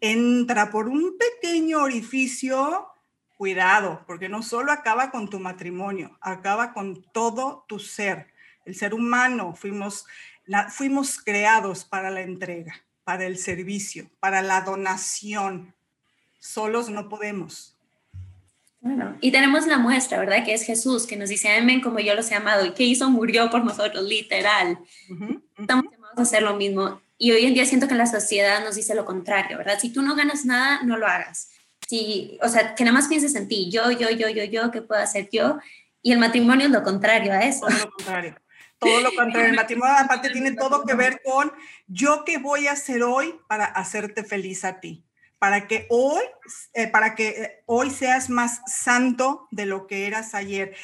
entra 0.00 0.70
por 0.70 0.88
un 0.88 1.18
pequeño 1.18 1.82
orificio, 1.82 2.86
cuidado, 3.36 4.04
porque 4.06 4.30
no 4.30 4.42
solo 4.42 4.72
acaba 4.72 5.10
con 5.10 5.28
tu 5.28 5.38
matrimonio, 5.38 6.16
acaba 6.22 6.72
con 6.72 7.02
todo 7.12 7.66
tu 7.68 7.78
ser. 7.78 8.32
El 8.64 8.74
ser 8.74 8.94
humano 8.94 9.54
fuimos, 9.54 10.06
fuimos 10.70 11.18
creados 11.22 11.84
para 11.84 12.10
la 12.10 12.22
entrega, 12.22 12.74
para 13.04 13.26
el 13.26 13.36
servicio, 13.36 14.08
para 14.18 14.40
la 14.40 14.62
donación. 14.62 15.74
Solos 16.38 16.88
no 16.88 17.10
podemos. 17.10 17.71
Bueno, 18.82 19.16
y 19.20 19.30
tenemos 19.30 19.68
la 19.68 19.78
muestra, 19.78 20.18
¿verdad? 20.18 20.44
Que 20.44 20.54
es 20.54 20.64
Jesús, 20.64 21.06
que 21.06 21.16
nos 21.16 21.28
dice, 21.28 21.48
amén 21.54 21.80
como 21.80 22.00
yo 22.00 22.16
los 22.16 22.28
he 22.32 22.34
amado, 22.34 22.66
y 22.66 22.72
que 22.72 22.82
hizo, 22.82 23.08
murió 23.10 23.48
por 23.48 23.64
nosotros, 23.64 24.02
literal. 24.02 24.76
Estamos 25.56 25.84
llamados 25.92 26.18
a 26.18 26.22
hacer 26.22 26.42
lo 26.42 26.56
mismo. 26.56 27.00
Y 27.16 27.30
hoy 27.30 27.44
en 27.44 27.54
día 27.54 27.64
siento 27.64 27.86
que 27.86 27.94
la 27.94 28.06
sociedad 28.06 28.64
nos 28.64 28.74
dice 28.74 28.96
lo 28.96 29.04
contrario, 29.04 29.56
¿verdad? 29.56 29.78
Si 29.80 29.90
tú 29.92 30.02
no 30.02 30.16
ganas 30.16 30.44
nada, 30.44 30.82
no 30.82 30.96
lo 30.96 31.06
hagas. 31.06 31.50
Si, 31.86 32.36
o 32.42 32.48
sea, 32.48 32.74
que 32.74 32.82
nada 32.82 32.94
más 32.94 33.06
pienses 33.06 33.36
en 33.36 33.46
ti, 33.46 33.70
yo, 33.70 33.92
yo, 33.92 34.10
yo, 34.10 34.28
yo, 34.28 34.42
yo, 34.42 34.72
¿qué 34.72 34.82
puedo 34.82 35.00
hacer 35.00 35.28
yo? 35.30 35.60
Y 36.02 36.10
el 36.10 36.18
matrimonio 36.18 36.66
es 36.66 36.72
lo 36.72 36.82
contrario 36.82 37.32
a 37.32 37.42
eso. 37.42 37.68
lo 37.70 37.88
contrario. 37.92 38.34
todo 38.80 39.00
lo 39.00 39.14
contrario. 39.14 39.50
El 39.50 39.56
matrimonio 39.56 39.94
aparte 39.96 40.30
tiene 40.30 40.56
todo 40.56 40.84
que 40.84 40.94
ver 40.94 41.22
con 41.24 41.52
yo 41.86 42.24
qué 42.26 42.38
voy 42.38 42.66
a 42.66 42.72
hacer 42.72 43.04
hoy 43.04 43.36
para 43.46 43.64
hacerte 43.66 44.24
feliz 44.24 44.64
a 44.64 44.80
ti, 44.80 45.04
para 45.42 45.66
que 45.66 45.88
hoy, 45.90 46.22
eh, 46.72 46.86
para 46.86 47.16
que 47.16 47.28
eh, 47.28 47.62
hoy 47.66 47.90
seas 47.90 48.30
más 48.30 48.60
santo 48.64 49.48
de 49.50 49.66
lo 49.66 49.88
que 49.88 50.06
eras 50.06 50.36
ayer. 50.36 50.76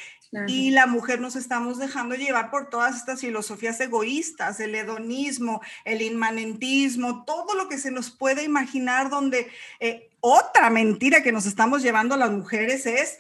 Y 0.48 0.72
la 0.72 0.86
mujer 0.86 1.20
nos 1.20 1.36
estamos 1.36 1.78
dejando 1.78 2.16
llevar 2.16 2.50
por 2.50 2.68
todas 2.68 2.96
estas 2.96 3.20
filosofías 3.20 3.78
egoístas, 3.78 4.58
el 4.58 4.74
hedonismo, 4.74 5.62
el 5.84 6.02
inmanentismo, 6.02 7.24
todo 7.24 7.54
lo 7.54 7.68
que 7.68 7.78
se 7.78 7.92
nos 7.92 8.10
puede 8.10 8.42
imaginar, 8.42 9.10
donde 9.10 9.46
eh, 9.78 10.10
otra 10.18 10.70
mentira 10.70 11.22
que 11.22 11.30
nos 11.30 11.46
estamos 11.46 11.80
llevando 11.80 12.16
las 12.16 12.32
mujeres 12.32 12.84
es, 12.84 13.16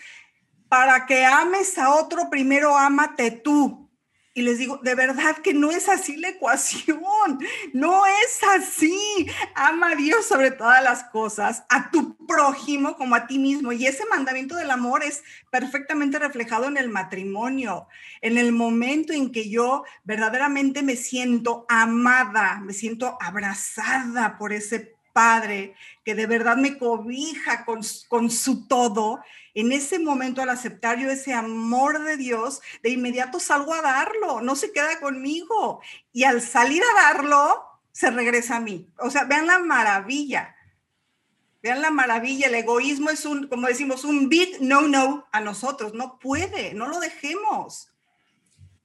para 0.68 1.06
que 1.06 1.24
ames 1.24 1.78
a 1.78 1.94
otro, 1.94 2.30
primero 2.30 2.76
ámate 2.76 3.30
tú. 3.30 3.87
Y 4.34 4.42
les 4.42 4.58
digo, 4.58 4.78
de 4.82 4.94
verdad 4.94 5.38
que 5.38 5.52
no 5.52 5.70
es 5.70 5.88
así 5.88 6.16
la 6.16 6.28
ecuación, 6.28 7.38
no 7.72 8.06
es 8.06 8.40
así. 8.56 9.26
Ama 9.54 9.92
a 9.92 9.96
Dios 9.96 10.26
sobre 10.26 10.50
todas 10.50 10.82
las 10.82 11.04
cosas, 11.04 11.64
a 11.68 11.90
tu 11.90 12.16
prójimo 12.26 12.96
como 12.96 13.14
a 13.14 13.26
ti 13.26 13.38
mismo. 13.38 13.72
Y 13.72 13.86
ese 13.86 14.04
mandamiento 14.06 14.54
del 14.56 14.70
amor 14.70 15.02
es 15.02 15.24
perfectamente 15.50 16.18
reflejado 16.18 16.66
en 16.66 16.76
el 16.76 16.88
matrimonio, 16.88 17.88
en 18.20 18.38
el 18.38 18.52
momento 18.52 19.12
en 19.12 19.32
que 19.32 19.48
yo 19.48 19.84
verdaderamente 20.04 20.82
me 20.82 20.96
siento 20.96 21.64
amada, 21.68 22.60
me 22.60 22.74
siento 22.74 23.16
abrazada 23.20 24.38
por 24.38 24.52
ese 24.52 24.97
Padre 25.12 25.74
que 26.04 26.14
de 26.14 26.26
verdad 26.26 26.56
me 26.56 26.78
cobija 26.78 27.64
con, 27.64 27.80
con 28.08 28.30
su 28.30 28.66
todo 28.66 29.20
en 29.58 29.72
ese 29.72 29.98
momento 29.98 30.40
al 30.40 30.50
aceptar 30.50 31.00
yo 31.00 31.10
ese 31.10 31.34
amor 31.34 32.04
de 32.04 32.16
Dios, 32.16 32.60
de 32.84 32.90
inmediato 32.90 33.40
salgo 33.40 33.74
a 33.74 33.82
darlo, 33.82 34.40
no 34.40 34.54
se 34.54 34.70
queda 34.70 35.00
conmigo. 35.00 35.80
Y 36.12 36.22
al 36.22 36.40
salir 36.42 36.80
a 36.80 37.02
darlo, 37.02 37.64
se 37.90 38.08
regresa 38.12 38.56
a 38.56 38.60
mí. 38.60 38.88
O 39.00 39.10
sea, 39.10 39.24
vean 39.24 39.48
la 39.48 39.58
maravilla. 39.58 40.54
Vean 41.60 41.82
la 41.82 41.90
maravilla, 41.90 42.46
el 42.46 42.54
egoísmo 42.54 43.10
es 43.10 43.24
un, 43.24 43.48
como 43.48 43.66
decimos, 43.66 44.04
un 44.04 44.28
big 44.28 44.60
no-no 44.60 45.26
a 45.32 45.40
nosotros. 45.40 45.92
No 45.92 46.20
puede, 46.20 46.72
no 46.74 46.86
lo 46.86 47.00
dejemos. 47.00 47.88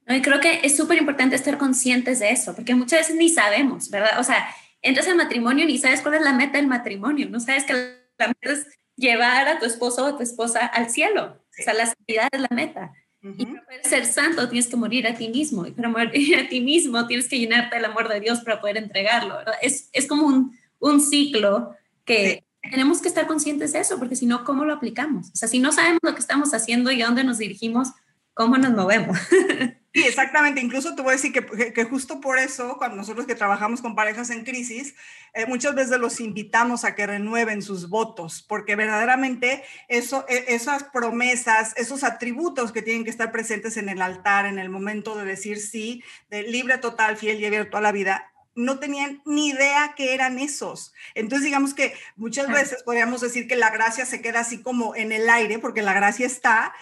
creo 0.06 0.40
que 0.40 0.62
es 0.64 0.76
súper 0.76 0.98
importante 0.98 1.36
estar 1.36 1.56
conscientes 1.56 2.18
de 2.18 2.30
eso, 2.30 2.52
porque 2.52 2.74
muchas 2.74 2.98
veces 3.02 3.14
ni 3.14 3.28
sabemos, 3.28 3.90
¿verdad? 3.90 4.18
O 4.18 4.24
sea, 4.24 4.44
entras 4.84 5.08
al 5.08 5.16
matrimonio 5.16 5.64
y 5.64 5.72
ni 5.72 5.78
sabes 5.78 6.02
cuál 6.02 6.14
es 6.14 6.22
la 6.22 6.32
meta 6.32 6.58
del 6.58 6.68
matrimonio, 6.68 7.28
no 7.28 7.40
sabes 7.40 7.64
que 7.64 7.72
la 8.18 8.28
meta 8.28 8.52
es 8.52 8.66
llevar 8.96 9.48
a 9.48 9.58
tu 9.58 9.64
esposo 9.64 10.04
o 10.04 10.08
a 10.08 10.16
tu 10.16 10.22
esposa 10.22 10.66
al 10.66 10.90
cielo. 10.90 11.42
O 11.58 11.62
sea, 11.62 11.74
la 11.74 11.86
santidad 11.86 12.28
es 12.30 12.40
la 12.40 12.48
meta. 12.50 12.92
Y 13.22 13.46
para 13.46 13.64
poder 13.64 13.84
ser 13.86 14.04
santo 14.04 14.48
tienes 14.50 14.68
que 14.68 14.76
morir 14.76 15.06
a 15.06 15.14
ti 15.14 15.28
mismo. 15.30 15.66
Y 15.66 15.72
para 15.72 15.88
morir 15.88 16.36
a 16.38 16.48
ti 16.48 16.60
mismo 16.60 17.06
tienes 17.06 17.26
que 17.28 17.38
llenarte 17.38 17.76
del 17.76 17.86
amor 17.86 18.08
de 18.08 18.20
Dios 18.20 18.40
para 18.40 18.60
poder 18.60 18.76
entregarlo. 18.76 19.38
Es, 19.62 19.88
es, 19.92 20.06
como 20.06 20.26
un, 20.26 20.56
un 20.78 21.00
ciclo 21.00 21.74
que 22.04 22.44
tenemos 22.70 23.00
que 23.00 23.08
estar 23.08 23.26
conscientes 23.26 23.72
de 23.72 23.80
eso, 23.80 23.98
porque 23.98 24.16
si 24.16 24.26
no, 24.26 24.44
¿cómo 24.44 24.64
lo 24.64 24.74
aplicamos? 24.74 25.30
O 25.32 25.36
sea, 25.36 25.48
si 25.48 25.58
no 25.58 25.72
sabemos 25.72 26.00
lo 26.02 26.14
que 26.14 26.20
estamos 26.20 26.52
haciendo 26.52 26.90
y 26.90 27.02
a 27.02 27.06
dónde 27.06 27.24
nos 27.24 27.38
dirigimos, 27.38 27.88
¿cómo 28.34 28.58
nos 28.58 28.72
movemos? 28.72 29.18
Sí, 29.94 30.02
exactamente. 30.02 30.60
Incluso 30.60 30.96
te 30.96 31.02
voy 31.02 31.10
a 31.10 31.16
decir 31.16 31.32
que, 31.32 31.72
que, 31.72 31.84
justo 31.84 32.20
por 32.20 32.36
eso, 32.36 32.76
cuando 32.78 32.96
nosotros 32.96 33.26
que 33.26 33.36
trabajamos 33.36 33.80
con 33.80 33.94
parejas 33.94 34.28
en 34.30 34.42
crisis, 34.42 34.96
eh, 35.34 35.46
muchas 35.46 35.76
veces 35.76 36.00
los 36.00 36.18
invitamos 36.18 36.84
a 36.84 36.96
que 36.96 37.06
renueven 37.06 37.62
sus 37.62 37.88
votos, 37.88 38.44
porque 38.48 38.74
verdaderamente 38.74 39.62
eso, 39.86 40.26
e, 40.28 40.46
esas 40.48 40.82
promesas, 40.82 41.74
esos 41.76 42.02
atributos 42.02 42.72
que 42.72 42.82
tienen 42.82 43.04
que 43.04 43.10
estar 43.10 43.30
presentes 43.30 43.76
en 43.76 43.88
el 43.88 44.02
altar 44.02 44.46
en 44.46 44.58
el 44.58 44.68
momento 44.68 45.14
de 45.14 45.26
decir 45.26 45.60
sí, 45.60 46.02
de 46.28 46.42
libre, 46.42 46.78
total, 46.78 47.16
fiel 47.16 47.40
y 47.40 47.46
abierto 47.46 47.76
a 47.76 47.80
la 47.80 47.92
vida, 47.92 48.32
no 48.56 48.78
tenían 48.78 49.22
ni 49.24 49.48
idea 49.48 49.94
que 49.96 50.14
eran 50.14 50.38
esos. 50.38 50.92
Entonces, 51.14 51.44
digamos 51.44 51.74
que 51.74 51.94
muchas 52.16 52.48
veces 52.48 52.82
podríamos 52.82 53.20
decir 53.20 53.46
que 53.46 53.56
la 53.56 53.70
gracia 53.70 54.06
se 54.06 54.20
queda 54.20 54.40
así 54.40 54.62
como 54.62 54.94
en 54.94 55.12
el 55.12 55.28
aire, 55.28 55.58
porque 55.58 55.82
la 55.82 55.92
gracia 55.92 56.26
está, 56.26 56.74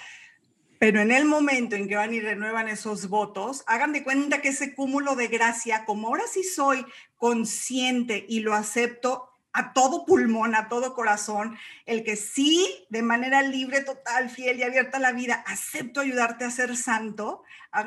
pero 0.82 1.00
en 1.00 1.12
el 1.12 1.26
momento 1.26 1.76
en 1.76 1.86
que 1.86 1.94
van 1.94 2.12
y 2.12 2.18
renuevan 2.18 2.66
esos 2.66 3.08
votos, 3.08 3.62
hagan 3.68 3.92
de 3.92 4.02
cuenta 4.02 4.42
que 4.42 4.48
ese 4.48 4.74
cúmulo 4.74 5.14
de 5.14 5.28
gracia, 5.28 5.84
como 5.84 6.08
ahora 6.08 6.24
sí 6.28 6.42
soy 6.42 6.84
consciente 7.16 8.26
y 8.28 8.40
lo 8.40 8.52
acepto 8.52 9.30
a 9.52 9.74
todo 9.74 10.04
pulmón, 10.04 10.56
a 10.56 10.68
todo 10.68 10.92
corazón, 10.92 11.56
el 11.86 12.02
que 12.02 12.16
sí, 12.16 12.84
de 12.88 13.02
manera 13.02 13.42
libre, 13.42 13.82
total, 13.82 14.28
fiel 14.28 14.58
y 14.58 14.64
abierta 14.64 14.96
a 14.96 15.00
la 15.00 15.12
vida, 15.12 15.44
acepto 15.46 16.00
ayudarte 16.00 16.44
a 16.44 16.50
ser 16.50 16.76
santo, 16.76 17.44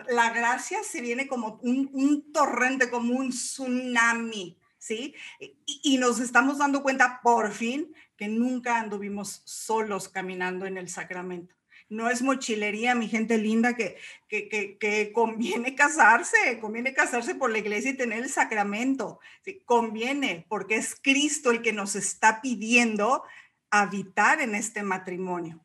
la 0.08 0.30
gracia 0.30 0.78
se 0.90 1.02
viene 1.02 1.28
como 1.28 1.60
un, 1.64 2.32
torrente, 2.32 2.90
como 2.90 3.14
un 3.14 3.32
tsunami, 3.32 4.58
¿sí? 4.78 5.14
Y, 5.42 5.58
y 5.84 5.98
nos 5.98 6.22
estamos 6.22 6.60
dando 6.60 6.82
cuenta 6.82 7.20
por 7.22 7.52
fin 7.52 7.94
que 8.16 8.30
nunca 8.30 8.80
anduvimos 8.80 9.42
solos 9.44 10.08
caminando 10.08 10.66
en 10.66 10.78
el 10.78 10.88
sacramento 10.88 11.56
no 11.90 12.10
es 12.10 12.22
mochilería, 12.22 12.96
mi 12.96 13.08
gente 13.08 13.38
linda, 13.38 13.76
que, 13.76 13.98
que, 14.28 15.12
conviene 15.14 15.76
casarse, 15.76 16.60
conviene 16.60 16.94
casarse 16.94 17.36
por 17.36 17.52
la 17.52 17.60
iglesia 17.60 17.92
y 17.92 17.98
tener 17.98 18.24
el 18.24 18.30
sacramento. 18.30 19.20
conviene, 19.66 20.46
porque 20.50 20.76
es 20.76 20.96
Cristo 21.02 21.52
el 21.52 21.62
que 21.62 21.74
nos 21.74 21.96
está 21.96 22.42
pidiendo 22.42 23.24
habitar 23.70 24.42
en 24.42 24.56
este 24.56 24.84
matrimonio. 24.84 25.60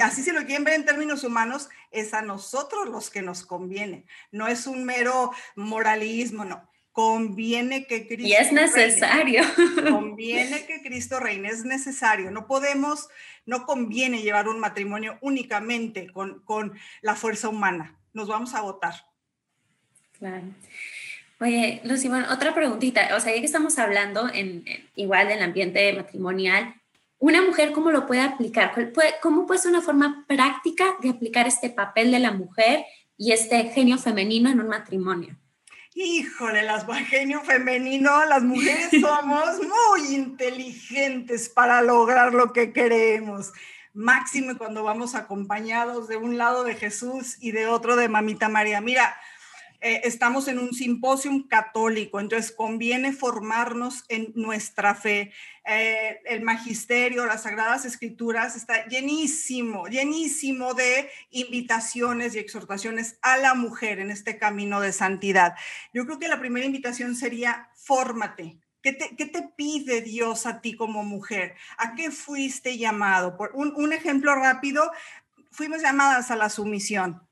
así 0.00 0.22
se 0.22 0.32
lo 0.32 0.44
quieren 0.44 0.64
ver 0.64 0.74
en 0.74 0.86
términos 0.86 1.24
humanos, 1.24 1.68
es 1.90 2.14
a 2.14 2.22
nosotros 2.22 2.88
los 2.88 3.10
que 3.10 3.22
nos 3.22 3.44
conviene. 3.44 4.06
No 4.30 4.48
es 4.48 4.66
un 4.66 4.84
mero 4.84 5.32
moralismo, 5.54 6.44
no 6.44 6.71
conviene 6.92 7.86
que 7.86 8.06
Cristo 8.06 8.28
y 8.28 8.34
es 8.34 8.52
necesario. 8.52 9.42
Conviene 9.90 10.66
que 10.66 10.82
Cristo 10.82 11.18
reine 11.18 11.48
es 11.48 11.64
necesario. 11.64 12.30
No 12.30 12.46
podemos 12.46 13.08
no 13.44 13.66
conviene 13.66 14.22
llevar 14.22 14.46
un 14.46 14.60
matrimonio 14.60 15.18
únicamente 15.20 16.12
con, 16.12 16.44
con 16.44 16.78
la 17.00 17.16
fuerza 17.16 17.48
humana. 17.48 17.98
Nos 18.12 18.28
vamos 18.28 18.54
a 18.54 18.58
agotar. 18.58 18.94
Claro. 20.18 20.44
Oye 21.40 21.80
Lucy 21.84 22.08
bueno, 22.08 22.26
otra 22.30 22.54
preguntita. 22.54 23.16
O 23.16 23.20
sea 23.20 23.34
ya 23.34 23.40
que 23.40 23.46
estamos 23.46 23.78
hablando 23.78 24.28
en, 24.32 24.64
igual 24.94 25.28
del 25.28 25.42
ambiente 25.42 25.92
matrimonial 25.94 26.74
una 27.18 27.40
mujer 27.40 27.70
cómo 27.72 27.92
lo 27.92 28.06
puede 28.06 28.20
aplicar 28.20 28.74
cómo 29.20 29.46
puede 29.46 29.60
ser 29.60 29.70
una 29.70 29.80
forma 29.80 30.24
práctica 30.26 30.96
de 31.00 31.10
aplicar 31.10 31.46
este 31.46 31.70
papel 31.70 32.10
de 32.10 32.18
la 32.18 32.32
mujer 32.32 32.84
y 33.16 33.30
este 33.30 33.62
genio 33.70 33.96
femenino 33.96 34.50
en 34.50 34.60
un 34.60 34.66
matrimonio 34.66 35.38
Híjole, 35.94 36.62
las 36.62 36.86
genio 37.08 37.42
femenino, 37.42 38.24
las 38.24 38.42
mujeres 38.42 38.88
somos 39.00 39.60
muy 39.60 40.14
inteligentes 40.14 41.48
para 41.48 41.82
lograr 41.82 42.32
lo 42.32 42.52
que 42.52 42.72
queremos. 42.72 43.52
Máximo 43.92 44.56
cuando 44.56 44.82
vamos 44.84 45.14
acompañados 45.14 46.08
de 46.08 46.16
un 46.16 46.38
lado 46.38 46.64
de 46.64 46.76
Jesús 46.76 47.36
y 47.40 47.52
de 47.52 47.66
otro 47.66 47.96
de 47.96 48.08
Mamita 48.08 48.48
María. 48.48 48.80
Mira, 48.80 49.14
eh, 49.82 50.02
estamos 50.04 50.46
en 50.46 50.60
un 50.60 50.72
simposio 50.72 51.32
católico, 51.48 52.20
entonces 52.20 52.52
conviene 52.52 53.12
formarnos 53.12 54.04
en 54.08 54.32
nuestra 54.36 54.94
fe. 54.94 55.32
Eh, 55.66 56.20
el 56.26 56.42
magisterio, 56.42 57.26
las 57.26 57.42
sagradas 57.42 57.84
escrituras 57.84 58.54
está 58.54 58.86
llenísimo, 58.86 59.88
llenísimo 59.88 60.74
de 60.74 61.10
invitaciones 61.30 62.36
y 62.36 62.38
exhortaciones 62.38 63.18
a 63.22 63.36
la 63.38 63.54
mujer 63.54 63.98
en 63.98 64.12
este 64.12 64.38
camino 64.38 64.80
de 64.80 64.92
santidad. 64.92 65.54
Yo 65.92 66.06
creo 66.06 66.20
que 66.20 66.28
la 66.28 66.38
primera 66.38 66.64
invitación 66.64 67.16
sería 67.16 67.68
fórmate, 67.74 68.60
¿Qué 68.82 68.92
te, 68.92 69.14
¿Qué 69.16 69.26
te, 69.26 69.42
pide 69.56 70.00
Dios 70.00 70.44
a 70.44 70.60
ti 70.60 70.74
como 70.74 71.04
mujer? 71.04 71.54
¿A 71.78 71.94
qué 71.94 72.10
fuiste 72.10 72.78
llamado? 72.78 73.36
Por 73.36 73.52
un, 73.54 73.92
ejemplo 73.92 74.34
rápido, 74.34 74.90
fuimos 75.52 75.82
llamadas 75.82 76.32
a 76.32 76.36
la 76.36 76.50
sumisión. 76.50 77.22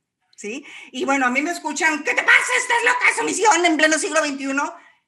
¿Sí? 0.41 0.65
Y 0.91 1.05
bueno, 1.05 1.27
a 1.27 1.31
mí 1.31 1.43
me 1.43 1.51
escuchan, 1.51 2.03
¿qué 2.03 2.15
te 2.15 2.23
pasa? 2.23 2.53
Estás 2.59 2.83
loca, 2.85 3.19
sumisión 3.19 3.67
en 3.67 3.77
pleno 3.77 3.99
siglo 3.99 4.25
XXI. 4.25 4.49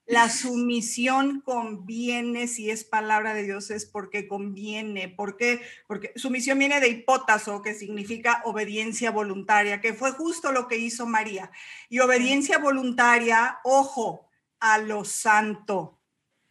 La 0.05 0.29
sumisión 0.29 1.41
conviene, 1.41 2.47
si 2.47 2.69
es 2.69 2.83
palabra 2.83 3.33
de 3.33 3.43
Dios, 3.43 3.71
es 3.71 3.85
porque 3.85 4.27
conviene. 4.27 5.07
¿Por 5.07 5.37
qué? 5.37 5.61
Porque 5.87 6.11
sumisión 6.15 6.59
viene 6.59 6.79
de 6.79 6.89
hipótaso, 6.89 7.61
que 7.61 7.73
significa 7.73 8.41
obediencia 8.45 9.09
voluntaria, 9.11 9.81
que 9.81 9.93
fue 9.93 10.11
justo 10.11 10.51
lo 10.51 10.67
que 10.67 10.77
hizo 10.77 11.07
María. 11.07 11.49
Y 11.89 11.99
obediencia 11.99 12.59
voluntaria, 12.59 13.59
ojo, 13.63 14.29
a 14.59 14.77
lo 14.77 15.03
santo, 15.03 15.99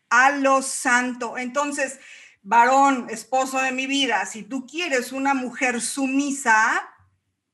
a 0.08 0.32
lo 0.32 0.60
santo. 0.62 1.38
Entonces, 1.38 2.00
varón, 2.42 3.06
esposo 3.10 3.58
de 3.58 3.70
mi 3.70 3.86
vida, 3.86 4.26
si 4.26 4.42
tú 4.42 4.66
quieres 4.66 5.12
una 5.12 5.34
mujer 5.34 5.80
sumisa, 5.80 6.91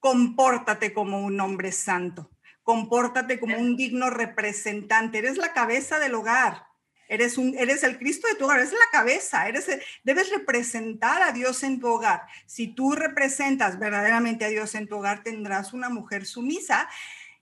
compórtate 0.01 0.93
como 0.93 1.25
un 1.25 1.41
hombre 1.41 1.73
santo, 1.73 2.31
compórtate 2.63 3.41
como 3.41 3.57
un 3.57 3.77
digno 3.77 4.11
representante, 4.11 5.19
eres 5.19 5.37
la 5.37 5.53
cabeza 5.53 5.99
del 5.99 6.15
hogar. 6.15 6.67
Eres, 7.11 7.39
un, 7.39 7.57
eres 7.57 7.85
el 7.85 7.99
Cristo 7.99 8.29
de 8.29 8.35
tu 8.35 8.45
hogar, 8.45 8.59
eres 8.59 8.73
la 8.73 8.79
cabeza, 8.93 9.49
eres, 9.49 9.67
debes 10.05 10.31
representar 10.31 11.23
a 11.23 11.33
Dios 11.33 11.63
en 11.63 11.81
tu 11.81 11.87
hogar. 11.89 12.27
Si 12.45 12.69
tú 12.69 12.93
representas 12.93 13.79
verdaderamente 13.79 14.45
a 14.45 14.49
Dios 14.49 14.75
en 14.75 14.89
tu 14.89 14.97
hogar, 14.99 15.23
tendrás 15.23 15.73
una 15.73 15.89
mujer 15.89 16.27
sumisa 16.27 16.87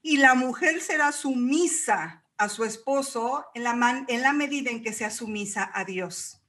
y 0.02 0.18
la 0.18 0.36
mujer 0.36 0.80
será 0.80 1.10
sumisa 1.10 2.22
a 2.38 2.48
su 2.48 2.64
esposo 2.64 3.44
en 3.54 3.64
la, 3.64 4.04
en 4.06 4.22
la 4.22 4.32
medida 4.32 4.70
en 4.70 4.84
que 4.84 4.92
sea 4.92 5.10
sumisa 5.10 5.68
a 5.74 5.84
Dios 5.84 6.40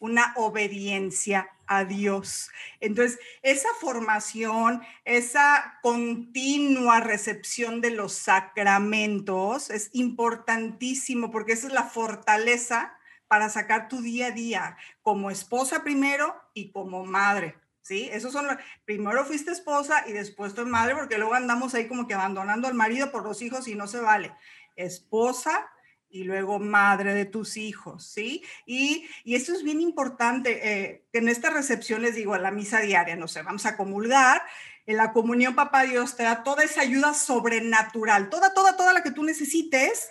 una 0.00 0.32
obediencia 0.36 1.48
a 1.68 1.84
Dios. 1.84 2.50
Entonces, 2.80 3.20
esa 3.42 3.68
formación, 3.80 4.82
esa 5.04 5.78
continua 5.82 7.00
recepción 7.00 7.80
de 7.80 7.90
los 7.90 8.14
sacramentos 8.14 9.70
es 9.70 9.90
importantísimo 9.92 11.30
porque 11.30 11.52
esa 11.52 11.68
es 11.68 11.72
la 11.72 11.84
fortaleza 11.84 12.98
para 13.28 13.50
sacar 13.50 13.88
tu 13.88 14.00
día 14.00 14.28
a 14.28 14.30
día 14.30 14.76
como 15.02 15.30
esposa 15.30 15.84
primero 15.84 16.34
y 16.54 16.72
como 16.72 17.04
madre. 17.04 17.54
¿Sí? 17.82 18.08
Esos 18.12 18.34
son, 18.34 18.46
primero 18.84 19.24
fuiste 19.24 19.50
esposa 19.50 20.04
y 20.06 20.12
después 20.12 20.54
tu 20.54 20.66
madre, 20.66 20.94
porque 20.94 21.16
luego 21.16 21.32
andamos 21.32 21.74
ahí 21.74 21.88
como 21.88 22.06
que 22.06 22.12
abandonando 22.12 22.68
al 22.68 22.74
marido 22.74 23.10
por 23.10 23.24
los 23.24 23.40
hijos 23.40 23.66
y 23.66 23.74
no 23.74 23.86
se 23.86 23.98
vale. 23.98 24.34
Esposa, 24.76 25.70
y 26.10 26.24
luego 26.24 26.58
madre 26.58 27.14
de 27.14 27.24
tus 27.24 27.56
hijos, 27.56 28.04
¿sí? 28.04 28.42
Y, 28.66 29.06
y 29.24 29.34
esto 29.34 29.52
es 29.52 29.62
bien 29.62 29.80
importante, 29.80 30.60
eh, 30.62 31.04
en 31.12 31.28
esta 31.28 31.50
recepción 31.50 32.02
les 32.02 32.14
digo, 32.14 32.34
a 32.34 32.38
la 32.38 32.50
misa 32.50 32.80
diaria, 32.80 33.16
no 33.16 33.28
sé, 33.28 33.42
vamos 33.42 33.66
a 33.66 33.76
comulgar, 33.76 34.42
en 34.86 34.96
la 34.96 35.12
comunión 35.12 35.54
papá 35.54 35.82
Dios 35.82 36.16
te 36.16 36.22
da 36.22 36.42
toda 36.42 36.64
esa 36.64 36.80
ayuda 36.80 37.12
sobrenatural, 37.12 38.30
toda, 38.30 38.54
toda, 38.54 38.76
toda 38.76 38.94
la 38.94 39.02
que 39.02 39.10
tú 39.10 39.22
necesites, 39.22 40.10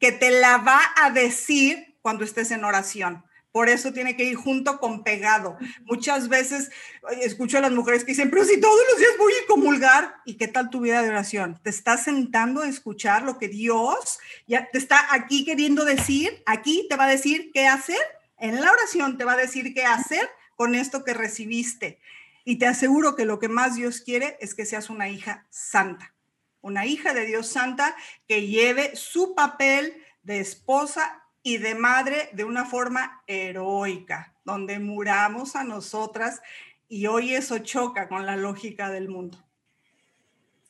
que 0.00 0.12
te 0.12 0.30
la 0.30 0.58
va 0.58 0.80
a 0.96 1.10
decir 1.10 1.96
cuando 2.00 2.24
estés 2.24 2.50
en 2.50 2.64
oración. 2.64 3.24
Por 3.54 3.68
eso 3.68 3.92
tiene 3.92 4.16
que 4.16 4.24
ir 4.24 4.34
junto 4.34 4.80
con 4.80 5.04
pegado. 5.04 5.56
Muchas 5.84 6.28
veces 6.28 6.72
escucho 7.22 7.56
a 7.56 7.60
las 7.60 7.70
mujeres 7.70 8.02
que 8.02 8.10
dicen, 8.10 8.28
pero 8.28 8.44
si 8.44 8.60
todos 8.60 8.80
los 8.90 8.98
días 8.98 9.12
voy 9.16 9.32
a 9.32 9.46
comulgar, 9.46 10.16
¿y 10.24 10.34
qué 10.34 10.48
tal 10.48 10.70
tu 10.70 10.80
vida 10.80 11.00
de 11.02 11.10
oración? 11.10 11.60
¿Te 11.62 11.70
estás 11.70 12.02
sentando 12.02 12.62
a 12.62 12.68
escuchar 12.68 13.22
lo 13.22 13.38
que 13.38 13.46
Dios 13.46 14.18
ya 14.48 14.68
te 14.72 14.78
está 14.78 15.06
aquí 15.14 15.44
queriendo 15.44 15.84
decir? 15.84 16.42
Aquí 16.46 16.88
te 16.90 16.96
va 16.96 17.04
a 17.04 17.10
decir 17.10 17.52
qué 17.54 17.68
hacer. 17.68 18.00
En 18.38 18.60
la 18.60 18.72
oración 18.72 19.18
te 19.18 19.24
va 19.24 19.34
a 19.34 19.36
decir 19.36 19.72
qué 19.72 19.84
hacer 19.84 20.28
con 20.56 20.74
esto 20.74 21.04
que 21.04 21.14
recibiste. 21.14 22.00
Y 22.44 22.56
te 22.56 22.66
aseguro 22.66 23.14
que 23.14 23.24
lo 23.24 23.38
que 23.38 23.46
más 23.48 23.76
Dios 23.76 24.00
quiere 24.00 24.36
es 24.40 24.56
que 24.56 24.66
seas 24.66 24.90
una 24.90 25.08
hija 25.08 25.46
santa, 25.50 26.12
una 26.60 26.86
hija 26.86 27.14
de 27.14 27.24
Dios 27.24 27.46
santa 27.46 27.94
que 28.26 28.48
lleve 28.48 28.96
su 28.96 29.36
papel 29.36 30.02
de 30.24 30.40
esposa 30.40 31.23
y 31.44 31.58
de 31.58 31.74
madre 31.76 32.30
de 32.32 32.42
una 32.42 32.64
forma 32.64 33.22
heroica, 33.28 34.34
donde 34.44 34.80
muramos 34.80 35.54
a 35.54 35.62
nosotras 35.62 36.40
y 36.88 37.06
hoy 37.06 37.34
eso 37.34 37.58
choca 37.58 38.08
con 38.08 38.24
la 38.26 38.34
lógica 38.34 38.90
del 38.90 39.08
mundo. 39.08 39.38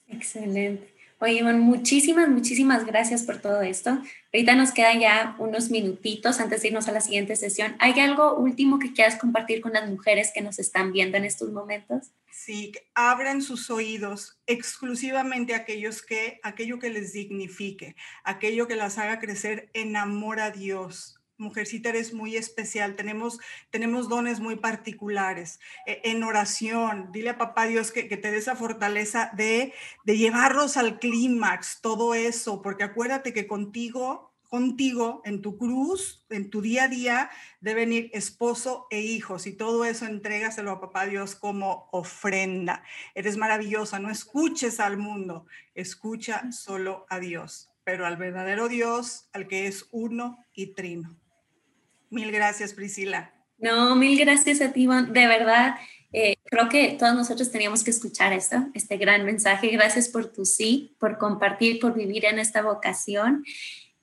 Excelente. 0.09 0.94
Oye, 1.25 1.39
Iván, 1.39 1.59
muchísimas, 1.59 2.29
muchísimas 2.29 2.85
gracias 2.85 3.23
por 3.23 3.39
todo 3.39 3.63
esto. 3.63 3.99
Ahorita 4.31 4.55
nos 4.57 4.73
quedan 4.73 5.01
ya 5.01 5.35
unos 5.39 5.71
minutitos 5.71 6.39
antes 6.39 6.61
de 6.61 6.69
irnos 6.69 6.87
a 6.87 6.93
la 6.93 7.01
siguiente 7.01 7.35
sesión. 7.35 7.77
¿Hay 7.79 7.99
algo 7.99 8.37
último 8.37 8.79
que 8.79 8.93
quieras 8.93 9.17
compartir 9.17 9.63
con 9.63 9.73
las 9.73 9.89
mujeres 9.89 10.33
que 10.35 10.43
nos 10.43 10.59
están 10.59 10.93
viendo 10.93 11.17
en 11.17 11.25
estos 11.25 11.51
momentos? 11.51 12.11
Sí, 12.31 12.73
abran 12.95 13.41
sus 13.41 13.71
oídos 13.71 14.39
exclusivamente 14.47 15.55
a 15.55 15.59
aquellos 15.59 16.03
que, 16.03 16.41
aquello 16.43 16.79
que 16.79 16.91
les 16.91 17.15
dignifique, 17.15 17.97
aquello 18.23 18.69
que 18.69 18.77
las 18.77 18.99
haga 18.99 19.19
crecer 19.19 19.71
en 19.73 19.97
amor 19.97 20.41
a 20.41 20.51
Dios, 20.51 21.19
Mujercita, 21.37 21.89
eres 21.89 22.15
muy 22.15 22.37
especial, 22.37 22.95
tenemos, 22.95 23.41
tenemos 23.71 24.09
dones 24.09 24.39
muy 24.39 24.55
particulares. 24.55 25.59
E, 25.85 26.01
en 26.05 26.23
oración, 26.23 27.11
dile 27.11 27.31
a 27.31 27.39
papá 27.39 27.67
Dios 27.67 27.91
que, 27.91 28.05
te 28.05 28.31
dé 28.31 28.37
esa 28.37 28.55
fortaleza 28.55 29.31
de, 29.37 29.73
de 30.05 30.17
llevarlos 30.17 30.77
al 30.77 31.01
clímax, 31.01 31.81
todo 31.81 32.15
eso, 32.15 32.63
porque 32.63 32.85
acuérdate 32.85 33.33
que 33.33 33.49
contigo, 33.49 34.33
contigo, 34.49 35.23
en 35.25 35.43
tu 35.43 35.59
cruz, 35.59 36.25
en 36.31 36.51
tu 36.51 36.61
día 36.61 36.85
a 36.85 36.89
día, 36.89 37.31
deben 37.61 37.93
ir 37.93 38.11
esposo 38.13 38.87
e 38.89 39.01
hijos, 39.01 39.49
y 39.49 39.53
todo 39.55 39.85
eso 39.85 40.07
entrégaselo 40.07 40.71
a 40.71 40.81
papá 40.81 41.07
Dios 41.07 41.35
como 41.35 41.89
ofrenda. 41.91 42.85
Eres 43.17 43.37
maravillosa, 43.37 43.99
no 43.99 44.09
escuches 44.09 44.79
al 44.79 44.99
mundo, 44.99 45.47
escucha 45.75 46.53
solo 46.53 47.07
a 47.09 47.19
Dios, 47.19 47.73
pero 47.83 48.07
al 48.07 48.17
verdadero 48.17 48.69
Dios, 48.69 49.29
al 49.33 49.49
que 49.49 49.67
es 49.67 49.89
uno 49.91 50.39
y 50.55 50.69
trino. 50.69 51.24
Mil 52.15 52.31
gracias, 52.31 52.75
Priscila. 52.75 53.35
No, 53.59 53.97
mil 53.97 54.17
gracias 54.17 54.61
a 54.61 54.73
ti, 54.73 54.87
De 54.87 55.27
verdad, 55.27 55.75
eh, 56.13 56.37
creo 56.45 56.69
que 56.69 56.97
todos 56.97 57.13
nosotros 57.13 57.51
teníamos 57.51 57.83
que 57.83 57.91
escuchar 57.91 58.33
esto, 58.33 58.69
este 58.73 58.97
gran 58.99 59.25
mensaje. 59.25 59.67
Gracias 59.69 60.09
por 60.09 60.27
tu 60.27 60.45
sí, 60.45 60.97
por 61.01 61.19
compartir, 61.19 61.81
por 61.81 61.93
vivir 61.93 62.25
en 62.25 62.39
esta 62.39 62.63
vocación. 62.63 63.45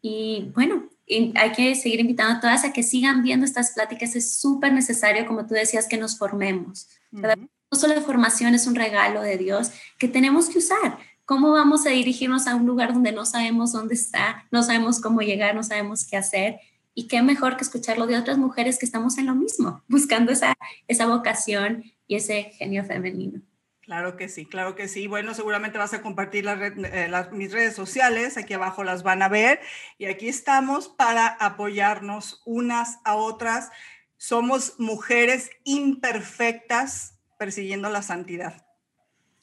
Y 0.02 0.52
bueno, 0.54 0.90
hay 1.36 1.52
que 1.54 1.74
seguir 1.76 2.02
invitando 2.02 2.34
a 2.34 2.40
todas 2.42 2.66
a 2.66 2.74
que 2.74 2.84
sigan 2.84 3.24
viendo 3.24 3.46
estas 3.46 3.72
pláticas. 3.72 4.14
Es 4.18 4.38
súper 4.40 4.74
necesario, 4.74 5.26
como 5.26 5.48
tú 5.48 5.54
decías, 5.54 5.88
que 5.88 5.98
nos 5.98 6.18
formemos. 6.18 6.90
No 7.12 7.78
solo 7.78 7.96
la 7.96 8.02
formación 8.02 8.56
es 8.56 8.68
un 8.68 8.76
regalo 8.76 9.22
de 9.22 9.38
Dios 9.38 9.72
que 9.98 10.10
tenemos 10.10 10.50
que 10.50 10.58
usar. 10.58 10.98
¿Cómo 11.24 11.52
vamos 11.52 11.86
a 11.86 11.92
dirigirnos 11.92 12.46
a 12.48 12.56
un 12.56 12.66
lugar 12.66 12.94
donde 12.94 13.14
no 13.14 13.26
sabemos 13.26 13.72
dónde 13.72 13.94
está, 13.94 14.48
no 14.52 14.64
sabemos 14.64 15.00
cómo 15.00 15.22
llegar, 15.22 15.56
no 15.56 15.64
sabemos 15.64 16.06
qué 16.06 16.18
hacer? 16.18 16.60
Y 16.94 17.08
qué 17.08 17.22
mejor 17.22 17.58
que 17.58 17.64
escucharlo 17.64 18.08
de 18.08 18.18
otras 18.18 18.38
mujeres 18.38 18.78
que 18.78 18.86
estamos 18.86 19.18
en 19.18 19.26
lo 19.26 19.36
mismo, 19.36 19.84
buscando 19.88 20.32
esa, 20.32 20.56
esa 20.88 21.08
vocación 21.08 21.84
y 22.08 22.16
ese 22.16 22.52
genio 22.58 22.84
femenino. 22.84 23.42
Claro 23.82 24.16
que 24.16 24.30
sí, 24.30 24.46
claro 24.46 24.76
que 24.76 24.88
sí. 24.88 25.08
Bueno, 25.08 25.34
seguramente 25.34 25.78
vas 25.78 25.94
a 25.94 26.02
compartir 26.02 26.46
eh, 26.48 27.12
mis 27.32 27.52
redes 27.52 27.76
sociales, 27.76 28.38
aquí 28.38 28.54
abajo 28.54 28.84
las 28.84 29.04
van 29.04 29.22
a 29.22 29.28
ver. 29.28 29.60
Y 29.98 30.06
aquí 30.06 30.28
estamos 30.30 30.88
para 30.88 31.28
apoyarnos 31.28 32.42
unas 32.46 33.00
a 33.04 33.16
otras. 33.16 33.70
Somos 34.18 34.80
mujeres 34.80 35.50
imperfectas 35.64 37.20
persiguiendo 37.38 37.90
la 37.90 38.02
santidad, 38.02 38.66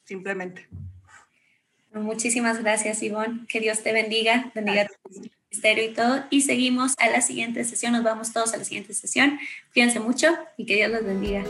simplemente. 0.03 0.69
Muchísimas 1.93 2.61
gracias, 2.61 3.01
Ivonne. 3.01 3.45
Que 3.47 3.59
Dios 3.59 3.81
te 3.81 3.93
bendiga, 3.93 4.51
bendiga 4.53 4.87
y 5.51 5.93
todo. 5.93 6.23
Y 6.29 6.41
seguimos 6.41 6.93
a 6.99 7.09
la 7.09 7.21
siguiente 7.21 7.63
sesión. 7.63 7.93
Nos 7.93 8.03
vamos 8.03 8.31
todos 8.31 8.53
a 8.53 8.57
la 8.57 8.63
siguiente 8.63 8.93
sesión. 8.93 9.39
Cuídense 9.73 9.99
mucho 9.99 10.27
y 10.57 10.65
que 10.65 10.75
Dios 10.75 10.91
los 10.91 11.03
bendiga. 11.03 11.43